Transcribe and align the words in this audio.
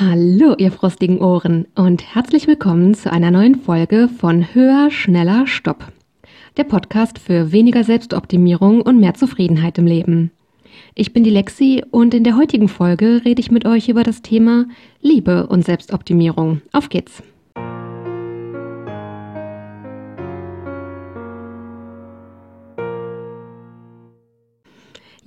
Hallo, 0.00 0.54
ihr 0.56 0.70
frostigen 0.70 1.20
Ohren 1.20 1.66
und 1.74 2.14
herzlich 2.14 2.46
willkommen 2.46 2.94
zu 2.94 3.10
einer 3.10 3.32
neuen 3.32 3.56
Folge 3.56 4.08
von 4.08 4.54
Höher, 4.54 4.92
Schneller, 4.92 5.48
Stopp. 5.48 5.90
Der 6.56 6.62
Podcast 6.62 7.18
für 7.18 7.50
weniger 7.50 7.82
Selbstoptimierung 7.82 8.80
und 8.80 9.00
mehr 9.00 9.14
Zufriedenheit 9.14 9.76
im 9.76 9.88
Leben. 9.88 10.30
Ich 10.94 11.12
bin 11.12 11.24
die 11.24 11.30
Lexi 11.30 11.82
und 11.90 12.14
in 12.14 12.22
der 12.22 12.36
heutigen 12.36 12.68
Folge 12.68 13.22
rede 13.24 13.40
ich 13.40 13.50
mit 13.50 13.66
euch 13.66 13.88
über 13.88 14.04
das 14.04 14.22
Thema 14.22 14.66
Liebe 15.02 15.48
und 15.48 15.64
Selbstoptimierung. 15.64 16.62
Auf 16.70 16.90
geht's! 16.90 17.20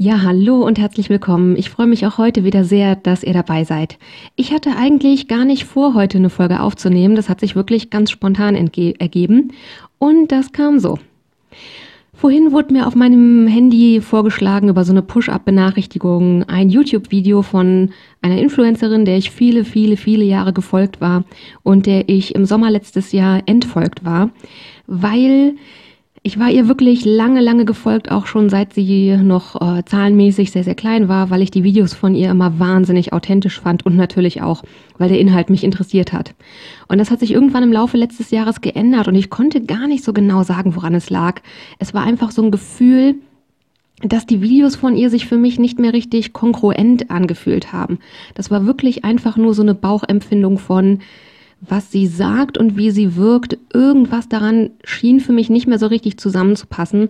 Ja, 0.03 0.23
hallo 0.23 0.65
und 0.65 0.79
herzlich 0.79 1.11
willkommen. 1.11 1.55
Ich 1.55 1.69
freue 1.69 1.85
mich 1.85 2.07
auch 2.07 2.17
heute 2.17 2.43
wieder 2.43 2.63
sehr, 2.63 2.95
dass 2.95 3.21
ihr 3.21 3.33
dabei 3.33 3.65
seid. 3.65 3.99
Ich 4.35 4.51
hatte 4.51 4.75
eigentlich 4.75 5.27
gar 5.27 5.45
nicht 5.45 5.65
vor, 5.65 5.93
heute 5.93 6.17
eine 6.17 6.31
Folge 6.31 6.59
aufzunehmen. 6.59 7.13
Das 7.13 7.29
hat 7.29 7.39
sich 7.39 7.55
wirklich 7.55 7.91
ganz 7.91 8.09
spontan 8.09 8.55
ergeben. 8.55 9.53
Und 9.99 10.31
das 10.31 10.53
kam 10.53 10.79
so. 10.79 10.97
Vorhin 12.15 12.51
wurde 12.51 12.73
mir 12.73 12.87
auf 12.87 12.95
meinem 12.95 13.45
Handy 13.45 14.01
vorgeschlagen 14.01 14.69
über 14.69 14.85
so 14.85 14.91
eine 14.91 15.03
Push-up-Benachrichtigung 15.03 16.45
ein 16.45 16.71
YouTube-Video 16.71 17.43
von 17.43 17.91
einer 18.23 18.39
Influencerin, 18.39 19.05
der 19.05 19.17
ich 19.17 19.29
viele, 19.29 19.65
viele, 19.65 19.97
viele 19.97 20.23
Jahre 20.23 20.51
gefolgt 20.51 20.99
war 20.99 21.25
und 21.61 21.85
der 21.85 22.09
ich 22.09 22.33
im 22.33 22.45
Sommer 22.45 22.71
letztes 22.71 23.11
Jahr 23.11 23.43
entfolgt 23.45 24.03
war, 24.03 24.31
weil 24.87 25.57
ich 26.23 26.37
war 26.37 26.51
ihr 26.51 26.67
wirklich 26.67 27.03
lange, 27.03 27.41
lange 27.41 27.65
gefolgt, 27.65 28.11
auch 28.11 28.27
schon 28.27 28.49
seit 28.49 28.73
sie 28.73 29.17
noch 29.17 29.59
äh, 29.59 29.83
zahlenmäßig 29.83 30.51
sehr, 30.51 30.63
sehr 30.63 30.75
klein 30.75 31.07
war, 31.07 31.31
weil 31.31 31.41
ich 31.41 31.49
die 31.49 31.63
Videos 31.63 31.95
von 31.95 32.13
ihr 32.13 32.29
immer 32.29 32.59
wahnsinnig 32.59 33.11
authentisch 33.11 33.59
fand 33.59 33.87
und 33.87 33.95
natürlich 33.95 34.43
auch, 34.43 34.63
weil 34.99 35.09
der 35.09 35.19
Inhalt 35.19 35.49
mich 35.49 35.63
interessiert 35.63 36.13
hat. 36.13 36.35
Und 36.87 36.99
das 36.99 37.09
hat 37.09 37.21
sich 37.21 37.31
irgendwann 37.31 37.63
im 37.63 37.73
Laufe 37.73 37.97
letztes 37.97 38.29
Jahres 38.29 38.61
geändert 38.61 39.07
und 39.07 39.15
ich 39.15 39.31
konnte 39.31 39.61
gar 39.61 39.87
nicht 39.87 40.03
so 40.03 40.13
genau 40.13 40.43
sagen, 40.43 40.75
woran 40.75 40.93
es 40.93 41.09
lag. 41.09 41.41
Es 41.79 41.95
war 41.95 42.03
einfach 42.03 42.29
so 42.29 42.43
ein 42.43 42.51
Gefühl, 42.51 43.15
dass 44.03 44.27
die 44.27 44.41
Videos 44.41 44.75
von 44.75 44.95
ihr 44.95 45.09
sich 45.09 45.25
für 45.25 45.37
mich 45.37 45.57
nicht 45.57 45.79
mehr 45.79 45.93
richtig 45.93 46.33
kongruent 46.33 47.09
angefühlt 47.09 47.73
haben. 47.73 47.97
Das 48.35 48.51
war 48.51 48.67
wirklich 48.67 49.03
einfach 49.03 49.37
nur 49.37 49.55
so 49.55 49.63
eine 49.63 49.73
Bauchempfindung 49.73 50.59
von, 50.59 50.99
was 51.61 51.91
sie 51.91 52.07
sagt 52.07 52.57
und 52.57 52.75
wie 52.75 52.91
sie 52.91 53.15
wirkt, 53.15 53.57
irgendwas 53.73 54.27
daran 54.27 54.71
schien 54.83 55.19
für 55.19 55.31
mich 55.31 55.49
nicht 55.49 55.67
mehr 55.67 55.79
so 55.79 55.87
richtig 55.87 56.17
zusammenzupassen. 56.17 57.09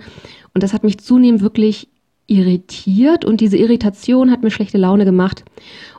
Und 0.53 0.63
das 0.63 0.73
hat 0.73 0.83
mich 0.83 0.99
zunehmend 0.99 1.41
wirklich 1.41 1.87
irritiert 2.27 3.25
und 3.25 3.41
diese 3.41 3.57
Irritation 3.57 4.31
hat 4.31 4.41
mir 4.41 4.51
schlechte 4.51 4.77
Laune 4.77 5.03
gemacht. 5.03 5.43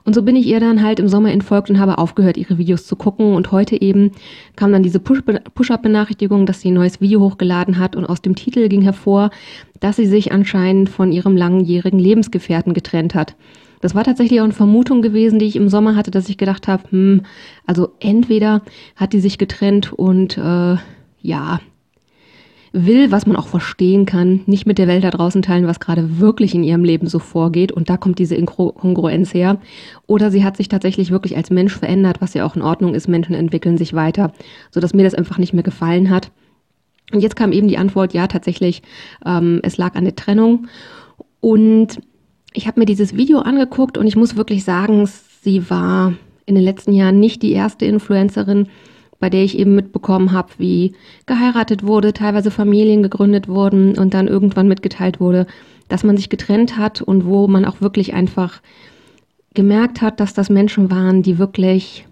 Und 0.04 0.14
so 0.14 0.22
bin 0.22 0.34
ich 0.34 0.46
ihr 0.46 0.60
dann 0.60 0.82
halt 0.82 0.98
im 0.98 1.08
Sommer 1.08 1.30
entfolgt 1.30 1.68
und 1.68 1.78
habe 1.78 1.98
aufgehört, 1.98 2.36
ihre 2.36 2.58
Videos 2.58 2.86
zu 2.86 2.96
gucken. 2.96 3.34
Und 3.34 3.52
heute 3.52 3.80
eben 3.80 4.12
kam 4.56 4.72
dann 4.72 4.82
diese 4.82 4.98
Push-Up-Benachrichtigung, 4.98 6.46
dass 6.46 6.60
sie 6.60 6.70
ein 6.70 6.74
neues 6.74 7.00
Video 7.00 7.20
hochgeladen 7.20 7.78
hat. 7.78 7.96
Und 7.96 8.06
aus 8.06 8.22
dem 8.22 8.34
Titel 8.34 8.68
ging 8.68 8.82
hervor, 8.82 9.30
dass 9.80 9.96
sie 9.96 10.06
sich 10.06 10.32
anscheinend 10.32 10.88
von 10.88 11.12
ihrem 11.12 11.36
langjährigen 11.36 11.98
Lebensgefährten 11.98 12.72
getrennt 12.72 13.14
hat. 13.14 13.36
Das 13.82 13.94
war 13.94 14.04
tatsächlich 14.04 14.40
auch 14.40 14.44
eine 14.44 14.52
Vermutung 14.52 15.02
gewesen, 15.02 15.38
die 15.38 15.46
ich 15.46 15.56
im 15.56 15.68
Sommer 15.68 15.96
hatte, 15.96 16.12
dass 16.12 16.28
ich 16.28 16.38
gedacht 16.38 16.68
habe, 16.68 16.84
hm, 16.90 17.22
also 17.66 17.90
entweder 17.98 18.62
hat 18.96 19.12
die 19.12 19.20
sich 19.20 19.38
getrennt 19.38 19.92
und 19.92 20.38
äh, 20.38 20.76
ja, 21.20 21.60
will, 22.72 23.10
was 23.10 23.26
man 23.26 23.36
auch 23.36 23.48
verstehen 23.48 24.06
kann, 24.06 24.40
nicht 24.46 24.66
mit 24.66 24.78
der 24.78 24.86
Welt 24.86 25.04
da 25.04 25.10
draußen 25.10 25.42
teilen, 25.42 25.66
was 25.66 25.80
gerade 25.80 26.20
wirklich 26.20 26.54
in 26.54 26.62
ihrem 26.62 26.84
Leben 26.84 27.08
so 27.08 27.18
vorgeht. 27.18 27.72
Und 27.72 27.90
da 27.90 27.96
kommt 27.96 28.20
diese 28.20 28.36
Inkongruenz 28.36 29.34
her. 29.34 29.58
Oder 30.06 30.30
sie 30.30 30.44
hat 30.44 30.56
sich 30.56 30.68
tatsächlich 30.68 31.10
wirklich 31.10 31.36
als 31.36 31.50
Mensch 31.50 31.76
verändert, 31.76 32.20
was 32.20 32.34
ja 32.34 32.46
auch 32.46 32.56
in 32.56 32.62
Ordnung 32.62 32.94
ist. 32.94 33.08
Menschen 33.08 33.34
entwickeln 33.34 33.76
sich 33.76 33.94
weiter, 33.94 34.32
sodass 34.70 34.94
mir 34.94 35.04
das 35.04 35.14
einfach 35.14 35.38
nicht 35.38 35.52
mehr 35.52 35.64
gefallen 35.64 36.08
hat. 36.08 36.30
Und 37.12 37.20
jetzt 37.20 37.36
kam 37.36 37.52
eben 37.52 37.68
die 37.68 37.78
Antwort, 37.78 38.14
ja, 38.14 38.28
tatsächlich, 38.28 38.82
ähm, 39.26 39.60
es 39.64 39.76
lag 39.76 39.96
an 39.96 40.04
der 40.04 40.16
Trennung. 40.16 40.68
Und 41.40 41.98
ich 42.52 42.66
habe 42.66 42.80
mir 42.80 42.86
dieses 42.86 43.16
Video 43.16 43.40
angeguckt 43.40 43.98
und 43.98 44.06
ich 44.06 44.16
muss 44.16 44.36
wirklich 44.36 44.64
sagen, 44.64 45.08
sie 45.42 45.68
war 45.70 46.14
in 46.46 46.54
den 46.54 46.64
letzten 46.64 46.92
Jahren 46.92 47.20
nicht 47.20 47.42
die 47.42 47.52
erste 47.52 47.86
Influencerin, 47.86 48.68
bei 49.18 49.30
der 49.30 49.44
ich 49.44 49.58
eben 49.58 49.74
mitbekommen 49.74 50.32
habe, 50.32 50.48
wie 50.58 50.94
geheiratet 51.26 51.84
wurde, 51.84 52.12
teilweise 52.12 52.50
Familien 52.50 53.02
gegründet 53.02 53.48
wurden 53.48 53.96
und 53.96 54.14
dann 54.14 54.26
irgendwann 54.26 54.68
mitgeteilt 54.68 55.20
wurde, 55.20 55.46
dass 55.88 56.02
man 56.02 56.16
sich 56.16 56.28
getrennt 56.28 56.76
hat 56.76 57.02
und 57.02 57.26
wo 57.26 57.46
man 57.46 57.64
auch 57.64 57.80
wirklich 57.80 58.14
einfach 58.14 58.60
gemerkt 59.54 60.02
hat, 60.02 60.18
dass 60.18 60.34
das 60.34 60.50
Menschen 60.50 60.90
waren, 60.90 61.22
die 61.22 61.38
wirklich 61.38 62.06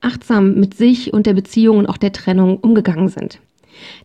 achtsam 0.00 0.54
mit 0.54 0.74
sich 0.74 1.12
und 1.12 1.26
der 1.26 1.34
Beziehung 1.34 1.78
und 1.78 1.86
auch 1.86 1.96
der 1.96 2.12
Trennung 2.12 2.58
umgegangen 2.58 3.08
sind. 3.08 3.40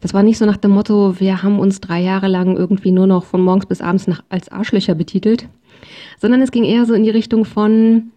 Das 0.01 0.13
war 0.13 0.23
nicht 0.23 0.37
so 0.37 0.45
nach 0.45 0.57
dem 0.57 0.71
Motto, 0.71 1.19
wir 1.19 1.43
haben 1.43 1.59
uns 1.59 1.81
drei 1.81 2.01
Jahre 2.01 2.27
lang 2.27 2.57
irgendwie 2.57 2.91
nur 2.91 3.07
noch 3.07 3.23
von 3.23 3.41
morgens 3.41 3.65
bis 3.65 3.81
abends 3.81 4.07
nach, 4.07 4.23
als 4.29 4.49
Arschlöcher 4.51 4.95
betitelt, 4.95 5.47
sondern 6.19 6.41
es 6.41 6.51
ging 6.51 6.63
eher 6.63 6.85
so 6.85 6.93
in 6.93 7.03
die 7.03 7.09
Richtung 7.09 7.45
von, 7.45 8.11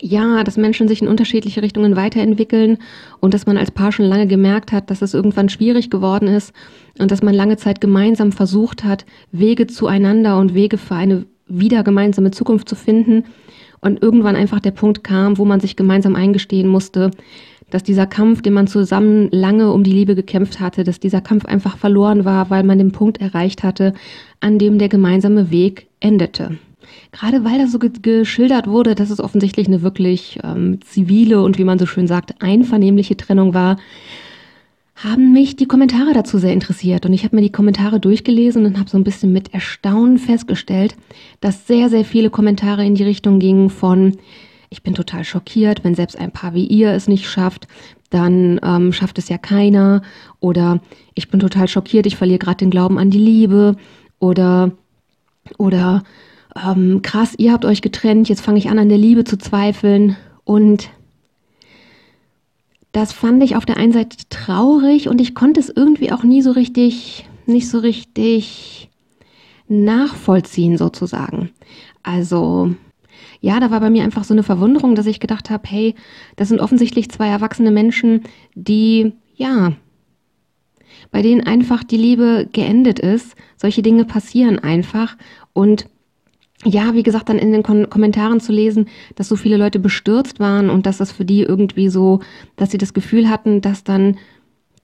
ja, 0.00 0.44
dass 0.44 0.56
Menschen 0.56 0.88
sich 0.88 1.02
in 1.02 1.08
unterschiedliche 1.08 1.62
Richtungen 1.62 1.96
weiterentwickeln 1.96 2.78
und 3.20 3.34
dass 3.34 3.46
man 3.46 3.56
als 3.56 3.70
Paar 3.70 3.92
schon 3.92 4.06
lange 4.06 4.26
gemerkt 4.26 4.72
hat, 4.72 4.90
dass 4.90 5.02
es 5.02 5.14
irgendwann 5.14 5.48
schwierig 5.48 5.90
geworden 5.90 6.28
ist 6.28 6.52
und 6.98 7.10
dass 7.10 7.22
man 7.22 7.34
lange 7.34 7.56
Zeit 7.56 7.80
gemeinsam 7.80 8.32
versucht 8.32 8.84
hat, 8.84 9.06
Wege 9.32 9.66
zueinander 9.66 10.38
und 10.38 10.54
Wege 10.54 10.78
für 10.78 10.94
eine 10.94 11.26
wieder 11.48 11.82
gemeinsame 11.82 12.30
Zukunft 12.30 12.68
zu 12.68 12.76
finden. 12.76 13.24
Und 13.80 14.02
irgendwann 14.02 14.34
einfach 14.34 14.58
der 14.58 14.72
Punkt 14.72 15.04
kam, 15.04 15.38
wo 15.38 15.44
man 15.44 15.60
sich 15.60 15.76
gemeinsam 15.76 16.16
eingestehen 16.16 16.66
musste, 16.66 17.12
dass 17.70 17.82
dieser 17.82 18.06
Kampf, 18.06 18.42
den 18.42 18.54
man 18.54 18.66
zusammen 18.66 19.28
lange 19.30 19.72
um 19.72 19.84
die 19.84 19.92
Liebe 19.92 20.14
gekämpft 20.14 20.60
hatte, 20.60 20.84
dass 20.84 21.00
dieser 21.00 21.20
Kampf 21.20 21.44
einfach 21.44 21.76
verloren 21.76 22.24
war, 22.24 22.50
weil 22.50 22.62
man 22.62 22.78
den 22.78 22.92
Punkt 22.92 23.20
erreicht 23.20 23.62
hatte, 23.62 23.94
an 24.40 24.58
dem 24.58 24.78
der 24.78 24.88
gemeinsame 24.88 25.50
Weg 25.50 25.86
endete. 26.00 26.58
Gerade 27.12 27.44
weil 27.44 27.58
das 27.58 27.72
so 27.72 27.78
geschildert 27.78 28.66
wurde, 28.66 28.94
dass 28.94 29.10
es 29.10 29.20
offensichtlich 29.20 29.66
eine 29.66 29.82
wirklich 29.82 30.38
ähm, 30.42 30.80
zivile 30.82 31.42
und 31.42 31.58
wie 31.58 31.64
man 31.64 31.78
so 31.78 31.86
schön 31.86 32.06
sagt, 32.06 32.40
einvernehmliche 32.40 33.16
Trennung 33.16 33.54
war, 33.54 33.76
haben 34.96 35.32
mich 35.32 35.54
die 35.54 35.66
Kommentare 35.68 36.12
dazu 36.12 36.38
sehr 36.38 36.52
interessiert. 36.52 37.06
Und 37.06 37.12
ich 37.12 37.24
habe 37.24 37.36
mir 37.36 37.42
die 37.42 37.52
Kommentare 37.52 38.00
durchgelesen 38.00 38.66
und 38.66 38.78
habe 38.78 38.90
so 38.90 38.98
ein 38.98 39.04
bisschen 39.04 39.32
mit 39.32 39.54
Erstaunen 39.54 40.18
festgestellt, 40.18 40.96
dass 41.40 41.66
sehr, 41.66 41.88
sehr 41.88 42.04
viele 42.04 42.30
Kommentare 42.30 42.84
in 42.84 42.96
die 42.96 43.04
Richtung 43.04 43.38
gingen 43.38 43.70
von, 43.70 44.16
ich 44.70 44.82
bin 44.82 44.94
total 44.94 45.24
schockiert, 45.24 45.84
wenn 45.84 45.94
selbst 45.94 46.18
ein 46.18 46.32
Paar 46.32 46.54
wie 46.54 46.66
ihr 46.66 46.92
es 46.92 47.08
nicht 47.08 47.28
schafft, 47.28 47.66
dann 48.10 48.60
ähm, 48.62 48.92
schafft 48.92 49.18
es 49.18 49.28
ja 49.28 49.38
keiner. 49.38 50.02
Oder 50.40 50.80
ich 51.14 51.28
bin 51.30 51.40
total 51.40 51.68
schockiert, 51.68 52.06
ich 52.06 52.16
verliere 52.16 52.38
gerade 52.38 52.58
den 52.58 52.70
Glauben 52.70 52.98
an 52.98 53.10
die 53.10 53.18
Liebe. 53.18 53.76
Oder, 54.18 54.72
oder 55.56 56.02
ähm, 56.56 57.02
krass, 57.02 57.34
ihr 57.38 57.52
habt 57.52 57.64
euch 57.64 57.82
getrennt, 57.82 58.28
jetzt 58.28 58.40
fange 58.40 58.58
ich 58.58 58.68
an, 58.68 58.78
an 58.78 58.88
der 58.88 58.98
Liebe 58.98 59.24
zu 59.24 59.38
zweifeln. 59.38 60.16
Und 60.44 60.90
das 62.92 63.12
fand 63.12 63.42
ich 63.42 63.56
auf 63.56 63.66
der 63.66 63.76
einen 63.76 63.92
Seite 63.92 64.16
traurig 64.30 65.08
und 65.08 65.20
ich 65.20 65.34
konnte 65.34 65.60
es 65.60 65.68
irgendwie 65.68 66.10
auch 66.10 66.24
nie 66.24 66.42
so 66.42 66.50
richtig, 66.52 67.28
nicht 67.46 67.68
so 67.68 67.78
richtig 67.78 68.88
nachvollziehen 69.68 70.78
sozusagen. 70.78 71.50
Also 72.02 72.74
ja, 73.40 73.60
da 73.60 73.70
war 73.70 73.80
bei 73.80 73.90
mir 73.90 74.04
einfach 74.04 74.24
so 74.24 74.34
eine 74.34 74.42
Verwunderung, 74.42 74.94
dass 74.94 75.06
ich 75.06 75.20
gedacht 75.20 75.50
habe, 75.50 75.68
hey, 75.68 75.94
das 76.36 76.48
sind 76.48 76.60
offensichtlich 76.60 77.10
zwei 77.10 77.28
erwachsene 77.28 77.70
Menschen, 77.70 78.22
die, 78.54 79.12
ja, 79.34 79.72
bei 81.10 81.22
denen 81.22 81.46
einfach 81.46 81.84
die 81.84 81.96
Liebe 81.96 82.48
geendet 82.52 82.98
ist. 82.98 83.36
Solche 83.56 83.82
Dinge 83.82 84.04
passieren 84.04 84.58
einfach. 84.58 85.16
Und 85.52 85.86
ja, 86.64 86.94
wie 86.94 87.04
gesagt, 87.04 87.28
dann 87.28 87.38
in 87.38 87.52
den 87.52 87.62
Kom 87.62 87.88
Kommentaren 87.88 88.40
zu 88.40 88.52
lesen, 88.52 88.88
dass 89.14 89.28
so 89.28 89.36
viele 89.36 89.56
Leute 89.56 89.78
bestürzt 89.78 90.40
waren 90.40 90.70
und 90.70 90.86
dass 90.86 90.98
das 90.98 91.12
für 91.12 91.24
die 91.24 91.42
irgendwie 91.42 91.88
so, 91.88 92.20
dass 92.56 92.72
sie 92.72 92.78
das 92.78 92.94
Gefühl 92.94 93.30
hatten, 93.30 93.60
dass 93.60 93.84
dann 93.84 94.16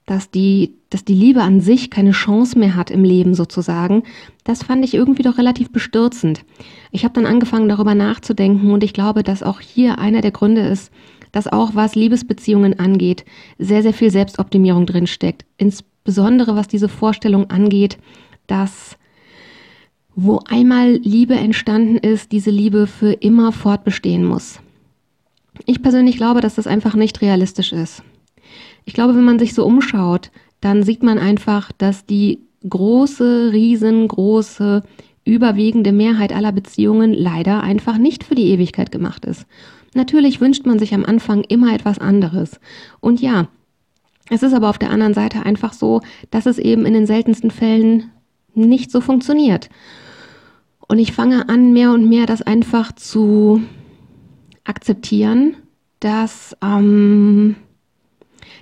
dass 0.06 0.30
die, 0.30 0.74
dass 0.90 1.04
die 1.04 1.14
Liebe 1.14 1.42
an 1.42 1.60
sich 1.60 1.90
keine 1.90 2.10
Chance 2.10 2.58
mehr 2.58 2.76
hat 2.76 2.90
im 2.90 3.04
Leben 3.04 3.34
sozusagen, 3.34 4.02
das 4.44 4.62
fand 4.62 4.84
ich 4.84 4.94
irgendwie 4.94 5.22
doch 5.22 5.38
relativ 5.38 5.72
bestürzend. 5.72 6.44
Ich 6.90 7.04
habe 7.04 7.14
dann 7.14 7.26
angefangen 7.26 7.68
darüber 7.68 7.94
nachzudenken 7.94 8.70
und 8.70 8.84
ich 8.84 8.92
glaube, 8.92 9.22
dass 9.22 9.42
auch 9.42 9.60
hier 9.60 9.98
einer 9.98 10.20
der 10.20 10.30
Gründe 10.30 10.60
ist, 10.60 10.92
dass 11.32 11.48
auch 11.48 11.74
was 11.74 11.94
Liebesbeziehungen 11.94 12.78
angeht, 12.78 13.24
sehr, 13.58 13.82
sehr 13.82 13.94
viel 13.94 14.10
Selbstoptimierung 14.10 14.86
drinsteckt. 14.86 15.44
Insbesondere 15.56 16.54
was 16.54 16.68
diese 16.68 16.88
Vorstellung 16.88 17.50
angeht, 17.50 17.98
dass 18.46 18.96
wo 20.16 20.40
einmal 20.48 20.92
Liebe 20.92 21.34
entstanden 21.34 21.96
ist, 21.96 22.30
diese 22.30 22.50
Liebe 22.50 22.86
für 22.86 23.12
immer 23.14 23.50
fortbestehen 23.50 24.24
muss. 24.24 24.60
Ich 25.66 25.82
persönlich 25.82 26.16
glaube, 26.16 26.40
dass 26.40 26.54
das 26.54 26.68
einfach 26.68 26.94
nicht 26.94 27.20
realistisch 27.20 27.72
ist. 27.72 28.02
Ich 28.84 28.94
glaube, 28.94 29.14
wenn 29.14 29.24
man 29.24 29.38
sich 29.38 29.54
so 29.54 29.64
umschaut, 29.64 30.30
dann 30.60 30.82
sieht 30.82 31.02
man 31.02 31.18
einfach, 31.18 31.72
dass 31.72 32.06
die 32.06 32.40
große, 32.68 33.50
riesengroße 33.52 34.82
überwiegende 35.24 35.92
Mehrheit 35.92 36.32
aller 36.32 36.52
Beziehungen 36.52 37.12
leider 37.12 37.62
einfach 37.62 37.98
nicht 37.98 38.24
für 38.24 38.34
die 38.34 38.50
Ewigkeit 38.50 38.92
gemacht 38.92 39.24
ist. 39.24 39.46
Natürlich 39.94 40.40
wünscht 40.40 40.66
man 40.66 40.78
sich 40.78 40.92
am 40.92 41.04
Anfang 41.04 41.44
immer 41.44 41.72
etwas 41.74 41.98
anderes. 41.98 42.60
Und 43.00 43.20
ja, 43.20 43.48
es 44.30 44.42
ist 44.42 44.52
aber 44.52 44.70
auf 44.70 44.78
der 44.78 44.90
anderen 44.90 45.14
Seite 45.14 45.44
einfach 45.44 45.72
so, 45.72 46.00
dass 46.30 46.46
es 46.46 46.58
eben 46.58 46.84
in 46.84 46.94
den 46.94 47.06
seltensten 47.06 47.50
Fällen 47.50 48.10
nicht 48.54 48.90
so 48.90 49.00
funktioniert. 49.00 49.68
Und 50.88 50.98
ich 50.98 51.12
fange 51.12 51.48
an, 51.48 51.72
mehr 51.72 51.92
und 51.92 52.08
mehr 52.08 52.26
das 52.26 52.42
einfach 52.42 52.92
zu 52.92 53.62
akzeptieren, 54.64 55.56
dass, 56.00 56.56
ähm, 56.62 57.56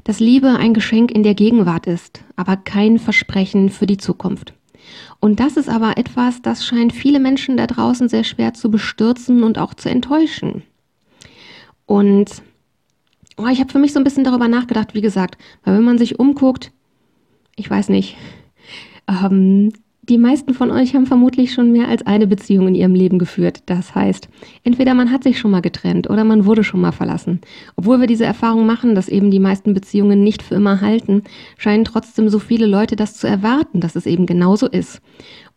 dass 0.04 0.20
Liebe 0.20 0.48
ein 0.48 0.74
Geschenk 0.74 1.10
in 1.10 1.22
der 1.22 1.34
Gegenwart 1.34 1.86
ist, 1.86 2.24
aber 2.36 2.56
kein 2.56 2.98
Versprechen 2.98 3.70
für 3.70 3.86
die 3.86 3.98
Zukunft. 3.98 4.54
Und 5.20 5.38
das 5.38 5.56
ist 5.56 5.68
aber 5.68 5.96
etwas, 5.96 6.42
das 6.42 6.66
scheint 6.66 6.92
viele 6.92 7.20
Menschen 7.20 7.56
da 7.56 7.66
draußen 7.66 8.08
sehr 8.08 8.24
schwer 8.24 8.54
zu 8.54 8.70
bestürzen 8.70 9.42
und 9.42 9.58
auch 9.58 9.74
zu 9.74 9.88
enttäuschen. 9.88 10.62
Und 11.86 12.42
oh, 13.36 13.46
ich 13.46 13.60
habe 13.60 13.70
für 13.70 13.78
mich 13.78 13.92
so 13.92 14.00
ein 14.00 14.04
bisschen 14.04 14.24
darüber 14.24 14.48
nachgedacht, 14.48 14.94
wie 14.94 15.00
gesagt, 15.00 15.38
weil 15.64 15.76
wenn 15.76 15.84
man 15.84 15.98
sich 15.98 16.18
umguckt, 16.18 16.72
ich 17.56 17.70
weiß 17.70 17.88
nicht, 17.88 18.16
ähm, 19.08 19.72
die 20.04 20.18
meisten 20.18 20.52
von 20.52 20.72
euch 20.72 20.96
haben 20.96 21.06
vermutlich 21.06 21.54
schon 21.54 21.70
mehr 21.70 21.86
als 21.86 22.04
eine 22.04 22.26
Beziehung 22.26 22.66
in 22.68 22.74
ihrem 22.74 22.94
Leben 22.94 23.20
geführt. 23.20 23.62
Das 23.66 23.94
heißt, 23.94 24.28
entweder 24.64 24.94
man 24.94 25.12
hat 25.12 25.22
sich 25.22 25.38
schon 25.38 25.52
mal 25.52 25.62
getrennt 25.62 26.10
oder 26.10 26.24
man 26.24 26.44
wurde 26.44 26.64
schon 26.64 26.80
mal 26.80 26.90
verlassen. 26.90 27.40
Obwohl 27.76 28.00
wir 28.00 28.08
diese 28.08 28.24
Erfahrung 28.24 28.66
machen, 28.66 28.96
dass 28.96 29.08
eben 29.08 29.30
die 29.30 29.38
meisten 29.38 29.74
Beziehungen 29.74 30.24
nicht 30.24 30.42
für 30.42 30.56
immer 30.56 30.80
halten, 30.80 31.22
scheinen 31.56 31.84
trotzdem 31.84 32.28
so 32.28 32.40
viele 32.40 32.66
Leute 32.66 32.96
das 32.96 33.16
zu 33.16 33.28
erwarten, 33.28 33.78
dass 33.78 33.94
es 33.94 34.06
eben 34.06 34.26
genauso 34.26 34.66
ist. 34.66 35.00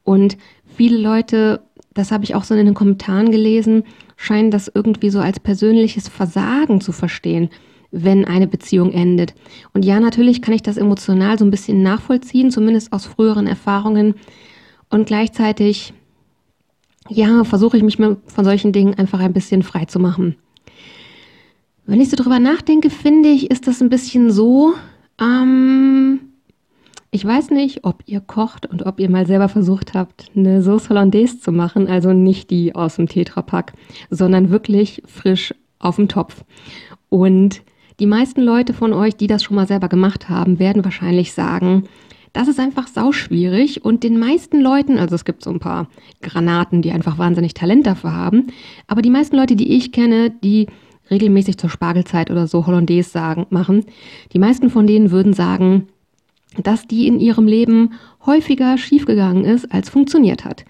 Und 0.03 0.37
viele 0.67 0.99
Leute, 0.99 1.61
das 1.95 2.11
habe 2.11 2.23
ich 2.23 2.35
auch 2.35 2.43
so 2.43 2.53
in 2.53 2.65
den 2.65 2.75
Kommentaren 2.75 3.31
gelesen, 3.31 3.83
scheinen 4.15 4.51
das 4.51 4.71
irgendwie 4.71 5.09
so 5.09 5.19
als 5.19 5.39
persönliches 5.39 6.07
Versagen 6.07 6.81
zu 6.81 6.91
verstehen 6.91 7.49
wenn 7.95 8.25
eine 8.25 8.47
Beziehung 8.47 8.91
endet. 8.91 9.33
Und 9.73 9.85
ja, 9.85 9.99
natürlich 9.99 10.41
kann 10.41 10.53
ich 10.53 10.61
das 10.61 10.77
emotional 10.77 11.39
so 11.39 11.45
ein 11.45 11.51
bisschen 11.51 11.81
nachvollziehen, 11.81 12.51
zumindest 12.51 12.91
aus 12.91 13.05
früheren 13.05 13.47
Erfahrungen. 13.47 14.15
Und 14.89 15.07
gleichzeitig, 15.07 15.93
ja, 17.07 17.43
versuche 17.45 17.77
ich 17.77 17.83
mich 17.83 17.97
von 17.97 18.45
solchen 18.45 18.73
Dingen 18.73 18.95
einfach 18.95 19.19
ein 19.19 19.33
bisschen 19.33 19.63
frei 19.63 19.85
zu 19.85 19.99
machen. 19.99 20.35
Wenn 21.85 22.01
ich 22.01 22.09
so 22.09 22.17
drüber 22.17 22.39
nachdenke, 22.39 22.89
finde 22.89 23.29
ich, 23.29 23.49
ist 23.49 23.67
das 23.67 23.81
ein 23.81 23.89
bisschen 23.89 24.31
so, 24.31 24.73
ähm, 25.21 26.19
ich 27.11 27.23
weiß 27.23 27.51
nicht, 27.51 27.85
ob 27.85 28.03
ihr 28.07 28.19
kocht 28.19 28.65
und 28.65 28.85
ob 28.85 28.99
ihr 28.99 29.09
mal 29.09 29.25
selber 29.25 29.47
versucht 29.47 29.93
habt, 29.93 30.31
eine 30.35 30.61
Sauce 30.61 30.89
Hollandaise 30.89 31.39
zu 31.39 31.53
machen, 31.53 31.87
also 31.87 32.11
nicht 32.11 32.49
die 32.49 32.75
aus 32.75 32.97
dem 32.97 33.07
Tetrapack, 33.07 33.73
sondern 34.09 34.49
wirklich 34.49 35.01
frisch 35.05 35.53
auf 35.79 35.95
dem 35.95 36.09
Topf. 36.09 36.43
Und 37.07 37.61
die 37.99 38.05
meisten 38.05 38.41
Leute 38.41 38.73
von 38.73 38.93
euch, 38.93 39.15
die 39.15 39.27
das 39.27 39.43
schon 39.43 39.55
mal 39.55 39.67
selber 39.67 39.87
gemacht 39.87 40.29
haben, 40.29 40.59
werden 40.59 40.83
wahrscheinlich 40.83 41.33
sagen, 41.33 41.83
das 42.33 42.49
ist 42.49 42.59
einfach 42.59 42.87
sauschwierig 42.87 43.85
und 43.85 44.03
den 44.03 44.19
meisten 44.19 44.59
Leuten, 44.59 44.97
also 44.97 45.15
es 45.15 45.23
gibt 45.23 45.41
so 45.41 45.51
ein 45.51 45.59
paar 45.59 45.87
Granaten, 46.21 46.81
die 46.81 46.91
einfach 46.91 47.17
wahnsinnig 47.17 47.53
Talent 47.53 47.87
dafür 47.87 48.13
haben, 48.13 48.47
aber 48.87 49.01
die 49.01 49.09
meisten 49.09 49.37
Leute, 49.37 49.55
die 49.55 49.73
ich 49.73 49.93
kenne, 49.93 50.31
die 50.31 50.67
regelmäßig 51.09 51.57
zur 51.57 51.69
Spargelzeit 51.69 52.29
oder 52.29 52.47
so 52.47 52.65
Hollandaise 52.65 53.09
sagen, 53.09 53.45
machen, 53.51 53.85
die 54.33 54.39
meisten 54.39 54.69
von 54.69 54.85
denen 54.85 55.11
würden 55.11 55.31
sagen, 55.31 55.87
dass 56.61 56.87
die 56.87 57.07
in 57.07 57.19
ihrem 57.19 57.47
Leben 57.47 57.93
häufiger 58.25 58.77
schiefgegangen 58.77 59.45
ist, 59.45 59.71
als 59.71 59.89
funktioniert 59.89 60.43
hat. 60.43 60.65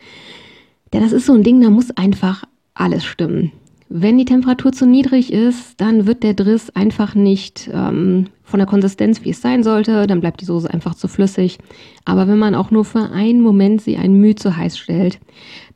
Denn 0.94 1.02
das 1.02 1.14
ist 1.14 1.26
so 1.26 1.34
ein 1.34 1.44
Ding, 1.44 1.62
da 1.62 1.70
muss 1.70 1.92
einfach 1.92 2.44
alles 2.74 3.06
stimmen. 3.06 3.52
Wenn 3.88 4.18
die 4.18 4.26
Temperatur 4.26 4.72
zu 4.72 4.88
niedrig 4.88 5.32
ist, 5.32 5.80
dann 5.80 6.08
wird 6.08 6.24
der 6.24 6.34
Driss 6.34 6.72
einfach 6.72 7.14
nicht 7.14 7.70
ähm, 7.72 8.28
von 8.44 8.58
der 8.58 8.68
Konsistenz, 8.68 9.24
wie 9.24 9.30
es 9.30 9.42
sein 9.42 9.62
sollte, 9.62 10.08
dann 10.08 10.22
bleibt 10.22 10.42
die 10.42 10.46
Soße 10.46 10.72
einfach 10.72 10.96
zu 10.96 11.08
flüssig. 11.08 11.60
Aber 12.04 12.28
wenn 12.28 12.40
man 12.40 12.56
auch 12.56 12.72
nur 12.72 12.84
für 12.84 13.12
einen 13.12 13.42
Moment 13.42 13.82
sie 13.82 13.98
ein 13.98 14.14
Mühe 14.14 14.36
zu 14.36 14.58
heiß 14.58 14.78
stellt, 14.78 15.20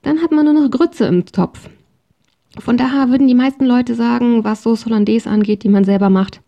dann 0.01 0.21
hat 0.21 0.31
man 0.31 0.45
nur 0.45 0.55
noch 0.55 0.71
Grütze 0.71 1.05
im 1.05 1.25
Topf. 1.25 1.69
Von 2.57 2.77
daher 2.77 3.09
würden 3.09 3.27
die 3.27 3.35
meisten 3.35 3.65
Leute 3.65 3.93
sagen, 3.93 4.43
was 4.43 4.63
Sauce 4.63 4.85
Hollandaise 4.85 5.29
angeht, 5.29 5.63
die 5.63 5.69
man 5.69 5.83
selber 5.83 6.09
macht, 6.09 6.41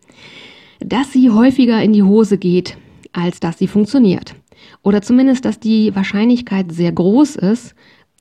dass 0.80 1.12
sie 1.12 1.30
häufiger 1.30 1.80
in 1.80 1.92
die 1.92 2.02
Hose 2.02 2.38
geht, 2.38 2.76
als 3.12 3.38
dass 3.38 3.58
sie 3.58 3.68
funktioniert. 3.68 4.34
Oder 4.82 5.00
zumindest, 5.00 5.44
dass 5.44 5.60
die 5.60 5.94
Wahrscheinlichkeit 5.94 6.72
sehr 6.72 6.90
groß 6.90 7.36
ist, 7.36 7.74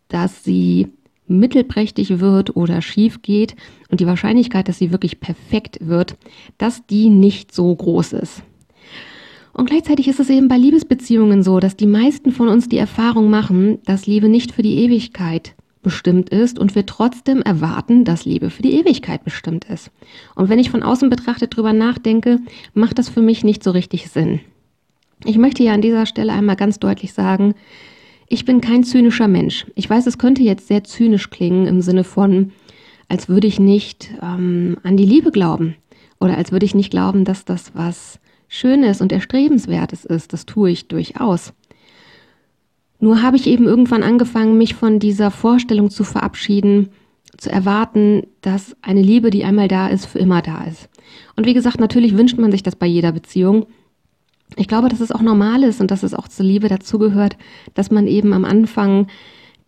dass 0.09 0.43
sie 0.43 0.89
mittelprächtig 1.39 2.19
wird 2.19 2.55
oder 2.55 2.81
schief 2.81 3.21
geht 3.21 3.55
und 3.89 3.99
die 3.99 4.07
Wahrscheinlichkeit, 4.07 4.67
dass 4.67 4.77
sie 4.77 4.91
wirklich 4.91 5.19
perfekt 5.19 5.79
wird, 5.81 6.15
dass 6.57 6.85
die 6.85 7.09
nicht 7.09 7.53
so 7.53 7.75
groß 7.75 8.13
ist. 8.13 8.43
Und 9.53 9.69
gleichzeitig 9.69 10.07
ist 10.07 10.19
es 10.19 10.29
eben 10.29 10.47
bei 10.47 10.57
Liebesbeziehungen 10.57 11.43
so, 11.43 11.59
dass 11.59 11.75
die 11.75 11.87
meisten 11.87 12.31
von 12.31 12.47
uns 12.47 12.69
die 12.69 12.77
Erfahrung 12.77 13.29
machen, 13.29 13.79
dass 13.85 14.07
Liebe 14.07 14.29
nicht 14.29 14.53
für 14.53 14.61
die 14.61 14.77
Ewigkeit 14.77 15.55
bestimmt 15.81 16.29
ist 16.29 16.59
und 16.59 16.75
wir 16.75 16.85
trotzdem 16.85 17.41
erwarten, 17.41 18.05
dass 18.05 18.25
Liebe 18.25 18.49
für 18.49 18.61
die 18.61 18.73
Ewigkeit 18.73 19.23
bestimmt 19.23 19.65
ist. 19.65 19.91
Und 20.35 20.49
wenn 20.49 20.59
ich 20.59 20.69
von 20.69 20.83
außen 20.83 21.09
betrachtet 21.09 21.55
drüber 21.55 21.73
nachdenke, 21.73 22.39
macht 22.73 22.99
das 22.99 23.09
für 23.09 23.21
mich 23.21 23.43
nicht 23.43 23.63
so 23.63 23.71
richtig 23.71 24.09
Sinn. 24.09 24.39
Ich 25.25 25.37
möchte 25.37 25.63
ja 25.63 25.73
an 25.73 25.81
dieser 25.81 26.05
Stelle 26.05 26.33
einmal 26.33 26.55
ganz 26.55 26.79
deutlich 26.79 27.13
sagen, 27.13 27.53
ich 28.31 28.45
bin 28.45 28.61
kein 28.61 28.85
zynischer 28.85 29.27
Mensch. 29.27 29.65
Ich 29.75 29.89
weiß, 29.89 30.07
es 30.07 30.17
könnte 30.17 30.41
jetzt 30.41 30.67
sehr 30.67 30.85
zynisch 30.85 31.29
klingen 31.29 31.67
im 31.67 31.81
Sinne 31.81 32.05
von, 32.05 32.53
als 33.09 33.27
würde 33.27 33.45
ich 33.45 33.59
nicht 33.59 34.09
ähm, 34.21 34.77
an 34.83 34.95
die 34.95 35.05
Liebe 35.05 35.31
glauben 35.31 35.75
oder 36.17 36.37
als 36.37 36.53
würde 36.53 36.65
ich 36.65 36.73
nicht 36.73 36.91
glauben, 36.91 37.25
dass 37.25 37.43
das 37.43 37.75
was 37.75 38.19
Schönes 38.47 39.01
und 39.01 39.11
Erstrebenswertes 39.11 40.05
ist. 40.05 40.31
Das 40.31 40.45
tue 40.45 40.71
ich 40.71 40.87
durchaus. 40.87 41.51
Nur 43.01 43.21
habe 43.21 43.35
ich 43.35 43.47
eben 43.47 43.65
irgendwann 43.65 44.01
angefangen, 44.03 44.57
mich 44.57 44.75
von 44.75 44.99
dieser 44.99 45.29
Vorstellung 45.29 45.89
zu 45.89 46.05
verabschieden, 46.05 46.89
zu 47.37 47.51
erwarten, 47.51 48.27
dass 48.39 48.77
eine 48.81 49.01
Liebe, 49.01 49.29
die 49.29 49.43
einmal 49.43 49.67
da 49.67 49.87
ist, 49.87 50.05
für 50.05 50.19
immer 50.19 50.41
da 50.41 50.63
ist. 50.63 50.87
Und 51.35 51.45
wie 51.45 51.53
gesagt, 51.53 51.81
natürlich 51.81 52.17
wünscht 52.17 52.37
man 52.37 52.51
sich 52.51 52.63
das 52.63 52.77
bei 52.77 52.85
jeder 52.85 53.11
Beziehung 53.11 53.65
ich 54.57 54.67
glaube, 54.67 54.89
dass 54.89 54.99
es 54.99 55.11
auch 55.11 55.21
normal 55.21 55.63
ist 55.63 55.79
und 55.81 55.91
dass 55.91 56.03
es 56.03 56.13
auch 56.13 56.27
zur 56.27 56.45
Liebe 56.45 56.67
dazugehört, 56.67 57.37
dass 57.73 57.91
man 57.91 58.07
eben 58.07 58.33
am 58.33 58.45
Anfang 58.45 59.07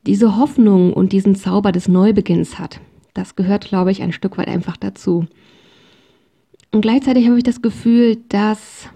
diese 0.05 0.35
Hoffnung 0.37 0.93
und 0.93 1.13
diesen 1.13 1.35
Zauber 1.35 1.71
des 1.71 1.87
Neubeginns 1.87 2.59
hat. 2.59 2.81
Das 3.13 3.35
gehört, 3.35 3.65
glaube 3.65 3.91
ich, 3.91 4.01
ein 4.01 4.11
Stück 4.11 4.37
weit 4.37 4.47
einfach 4.47 4.75
dazu. 4.75 5.27
Und 6.71 6.81
gleichzeitig 6.81 7.27
habe 7.27 7.37
ich 7.37 7.43
das 7.43 7.61
Gefühl, 7.61 8.17
dass 8.29 8.89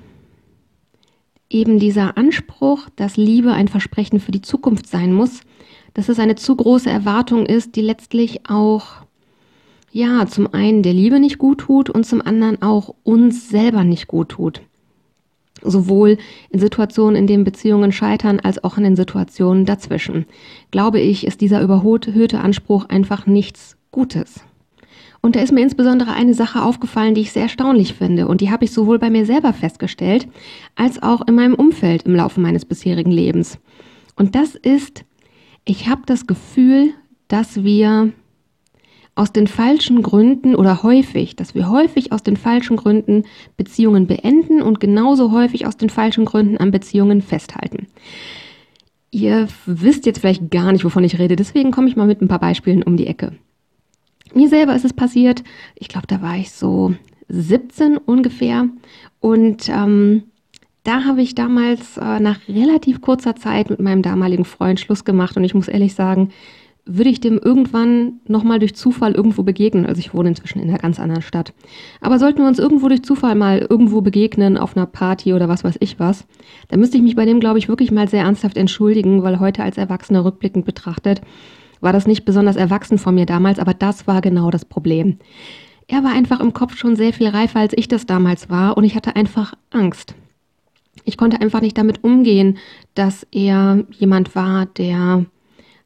eben 1.49 1.79
dieser 1.79 2.17
Anspruch, 2.17 2.89
dass 2.97 3.15
Liebe 3.15 3.53
ein 3.53 3.69
Versprechen 3.69 4.19
für 4.19 4.31
die 4.31 4.41
Zukunft 4.41 4.87
sein 4.87 5.13
muss, 5.13 5.41
dass 5.93 6.09
es 6.09 6.19
eine 6.19 6.35
zu 6.35 6.55
große 6.55 6.89
Erwartung 6.89 7.45
ist, 7.45 7.75
die 7.75 7.81
letztlich 7.81 8.49
auch, 8.49 8.87
ja, 9.91 10.25
zum 10.27 10.53
einen 10.53 10.83
der 10.83 10.93
Liebe 10.93 11.19
nicht 11.19 11.37
gut 11.37 11.59
tut 11.59 11.89
und 11.89 12.05
zum 12.05 12.21
anderen 12.21 12.61
auch 12.61 12.93
uns 13.03 13.49
selber 13.49 13.85
nicht 13.85 14.07
gut 14.07 14.29
tut 14.29 14.61
sowohl 15.69 16.17
in 16.49 16.59
Situationen, 16.59 17.15
in 17.15 17.27
denen 17.27 17.43
Beziehungen 17.43 17.91
scheitern, 17.91 18.39
als 18.39 18.63
auch 18.63 18.77
in 18.77 18.83
den 18.83 18.95
Situationen 18.95 19.65
dazwischen. 19.65 20.25
Glaube 20.71 20.99
ich, 20.99 21.25
ist 21.25 21.41
dieser 21.41 21.61
überhöhte 21.61 22.39
Anspruch 22.39 22.85
einfach 22.85 23.25
nichts 23.25 23.77
Gutes. 23.91 24.41
Und 25.21 25.35
da 25.35 25.41
ist 25.41 25.51
mir 25.51 25.61
insbesondere 25.61 26.13
eine 26.13 26.33
Sache 26.33 26.61
aufgefallen, 26.61 27.15
die 27.15 27.21
ich 27.21 27.31
sehr 27.31 27.43
erstaunlich 27.43 27.93
finde. 27.93 28.27
Und 28.27 28.41
die 28.41 28.51
habe 28.51 28.65
ich 28.65 28.71
sowohl 28.71 28.99
bei 28.99 29.09
mir 29.09 29.25
selber 29.25 29.53
festgestellt, 29.53 30.27
als 30.75 31.01
auch 31.01 31.27
in 31.27 31.35
meinem 31.35 31.55
Umfeld 31.55 32.03
im 32.03 32.15
Laufe 32.15 32.39
meines 32.39 32.65
bisherigen 32.65 33.11
Lebens. 33.11 33.57
Und 34.15 34.35
das 34.35 34.55
ist, 34.55 35.03
ich 35.65 35.89
habe 35.89 36.03
das 36.05 36.27
Gefühl, 36.27 36.93
dass 37.27 37.63
wir 37.63 38.13
aus 39.17 39.31
den 39.31 39.47
falschen 39.47 40.03
Gründen 40.03 40.55
oder 40.55 40.83
häufig, 40.83 41.35
dass 41.35 41.55
wir 41.55 41.69
häufig 41.69 42.11
aus 42.11 42.23
den 42.23 42.37
falschen 42.37 42.77
Gründen 42.77 43.23
Beziehungen 43.57 44.07
beenden 44.07 44.61
und 44.61 44.79
genauso 44.79 45.31
häufig 45.31 45.65
aus 45.65 45.75
den 45.75 45.89
falschen 45.89 46.25
Gründen 46.25 46.57
an 46.57 46.71
Beziehungen 46.71 47.21
festhalten. 47.21 47.87
Ihr 49.09 49.47
wisst 49.65 50.05
jetzt 50.05 50.19
vielleicht 50.19 50.51
gar 50.51 50.71
nicht, 50.71 50.85
wovon 50.85 51.03
ich 51.03 51.17
rede, 51.17 51.35
deswegen 51.35 51.71
komme 51.71 51.87
ich 51.87 51.95
mal 51.95 52.07
mit 52.07 52.21
ein 52.21 52.27
paar 52.27 52.39
Beispielen 52.39 52.83
um 52.83 52.97
die 52.97 53.07
Ecke. 53.07 53.33
Mir 54.33 54.49
selber 54.49 54.75
ist 54.75 54.85
es 54.85 54.93
passiert, 54.93 55.43
ich 55.75 55.87
glaube, 55.87 56.07
da 56.07 56.21
war 56.21 56.37
ich 56.37 56.51
so 56.51 56.93
17 57.29 57.97
ungefähr 57.97 58.67
und 59.19 59.67
ähm, 59.69 60.23
da 60.83 61.05
habe 61.05 61.21
ich 61.21 61.35
damals 61.35 61.97
äh, 61.97 62.19
nach 62.19 62.39
relativ 62.47 63.01
kurzer 63.01 63.35
Zeit 63.35 63.69
mit 63.69 63.79
meinem 63.79 64.03
damaligen 64.03 64.45
Freund 64.45 64.79
Schluss 64.79 65.05
gemacht 65.05 65.35
und 65.37 65.43
ich 65.43 65.53
muss 65.53 65.67
ehrlich 65.67 65.95
sagen, 65.95 66.29
würde 66.87 67.09
ich 67.09 67.19
dem 67.19 67.37
irgendwann 67.37 68.19
nochmal 68.27 68.59
durch 68.59 68.75
Zufall 68.75 69.13
irgendwo 69.13 69.43
begegnen. 69.43 69.85
Also 69.85 69.99
ich 69.99 70.13
wohne 70.13 70.29
inzwischen 70.29 70.59
in 70.59 70.69
einer 70.69 70.77
ganz 70.77 70.99
anderen 70.99 71.21
Stadt. 71.21 71.53
Aber 72.01 72.19
sollten 72.19 72.39
wir 72.39 72.47
uns 72.47 72.59
irgendwo 72.59 72.87
durch 72.87 73.03
Zufall 73.03 73.35
mal 73.35 73.59
irgendwo 73.69 74.01
begegnen, 74.01 74.57
auf 74.57 74.75
einer 74.75 74.85
Party 74.85 75.33
oder 75.33 75.49
was 75.49 75.63
weiß 75.63 75.77
ich 75.79 75.99
was, 75.99 76.25
dann 76.69 76.79
müsste 76.79 76.97
ich 76.97 77.03
mich 77.03 77.15
bei 77.15 77.25
dem, 77.25 77.39
glaube 77.39 77.59
ich, 77.59 77.69
wirklich 77.69 77.91
mal 77.91 78.07
sehr 78.07 78.23
ernsthaft 78.23 78.57
entschuldigen, 78.57 79.23
weil 79.23 79.39
heute 79.39 79.63
als 79.63 79.77
Erwachsener 79.77 80.25
rückblickend 80.25 80.65
betrachtet, 80.65 81.21
war 81.81 81.93
das 81.93 82.07
nicht 82.07 82.25
besonders 82.25 82.55
erwachsen 82.55 82.97
von 82.97 83.15
mir 83.15 83.25
damals, 83.25 83.59
aber 83.59 83.73
das 83.73 84.07
war 84.07 84.21
genau 84.21 84.49
das 84.49 84.65
Problem. 84.65 85.17
Er 85.87 86.03
war 86.03 86.11
einfach 86.11 86.39
im 86.39 86.53
Kopf 86.53 86.75
schon 86.75 86.95
sehr 86.95 87.13
viel 87.13 87.27
reifer, 87.27 87.59
als 87.59 87.73
ich 87.75 87.87
das 87.87 88.05
damals 88.05 88.49
war 88.49 88.77
und 88.77 88.83
ich 88.83 88.95
hatte 88.95 89.15
einfach 89.15 89.53
Angst. 89.69 90.15
Ich 91.05 91.17
konnte 91.17 91.39
einfach 91.39 91.61
nicht 91.61 91.77
damit 91.77 92.03
umgehen, 92.03 92.57
dass 92.95 93.25
er 93.31 93.85
jemand 93.91 94.35
war, 94.35 94.65
der 94.65 95.25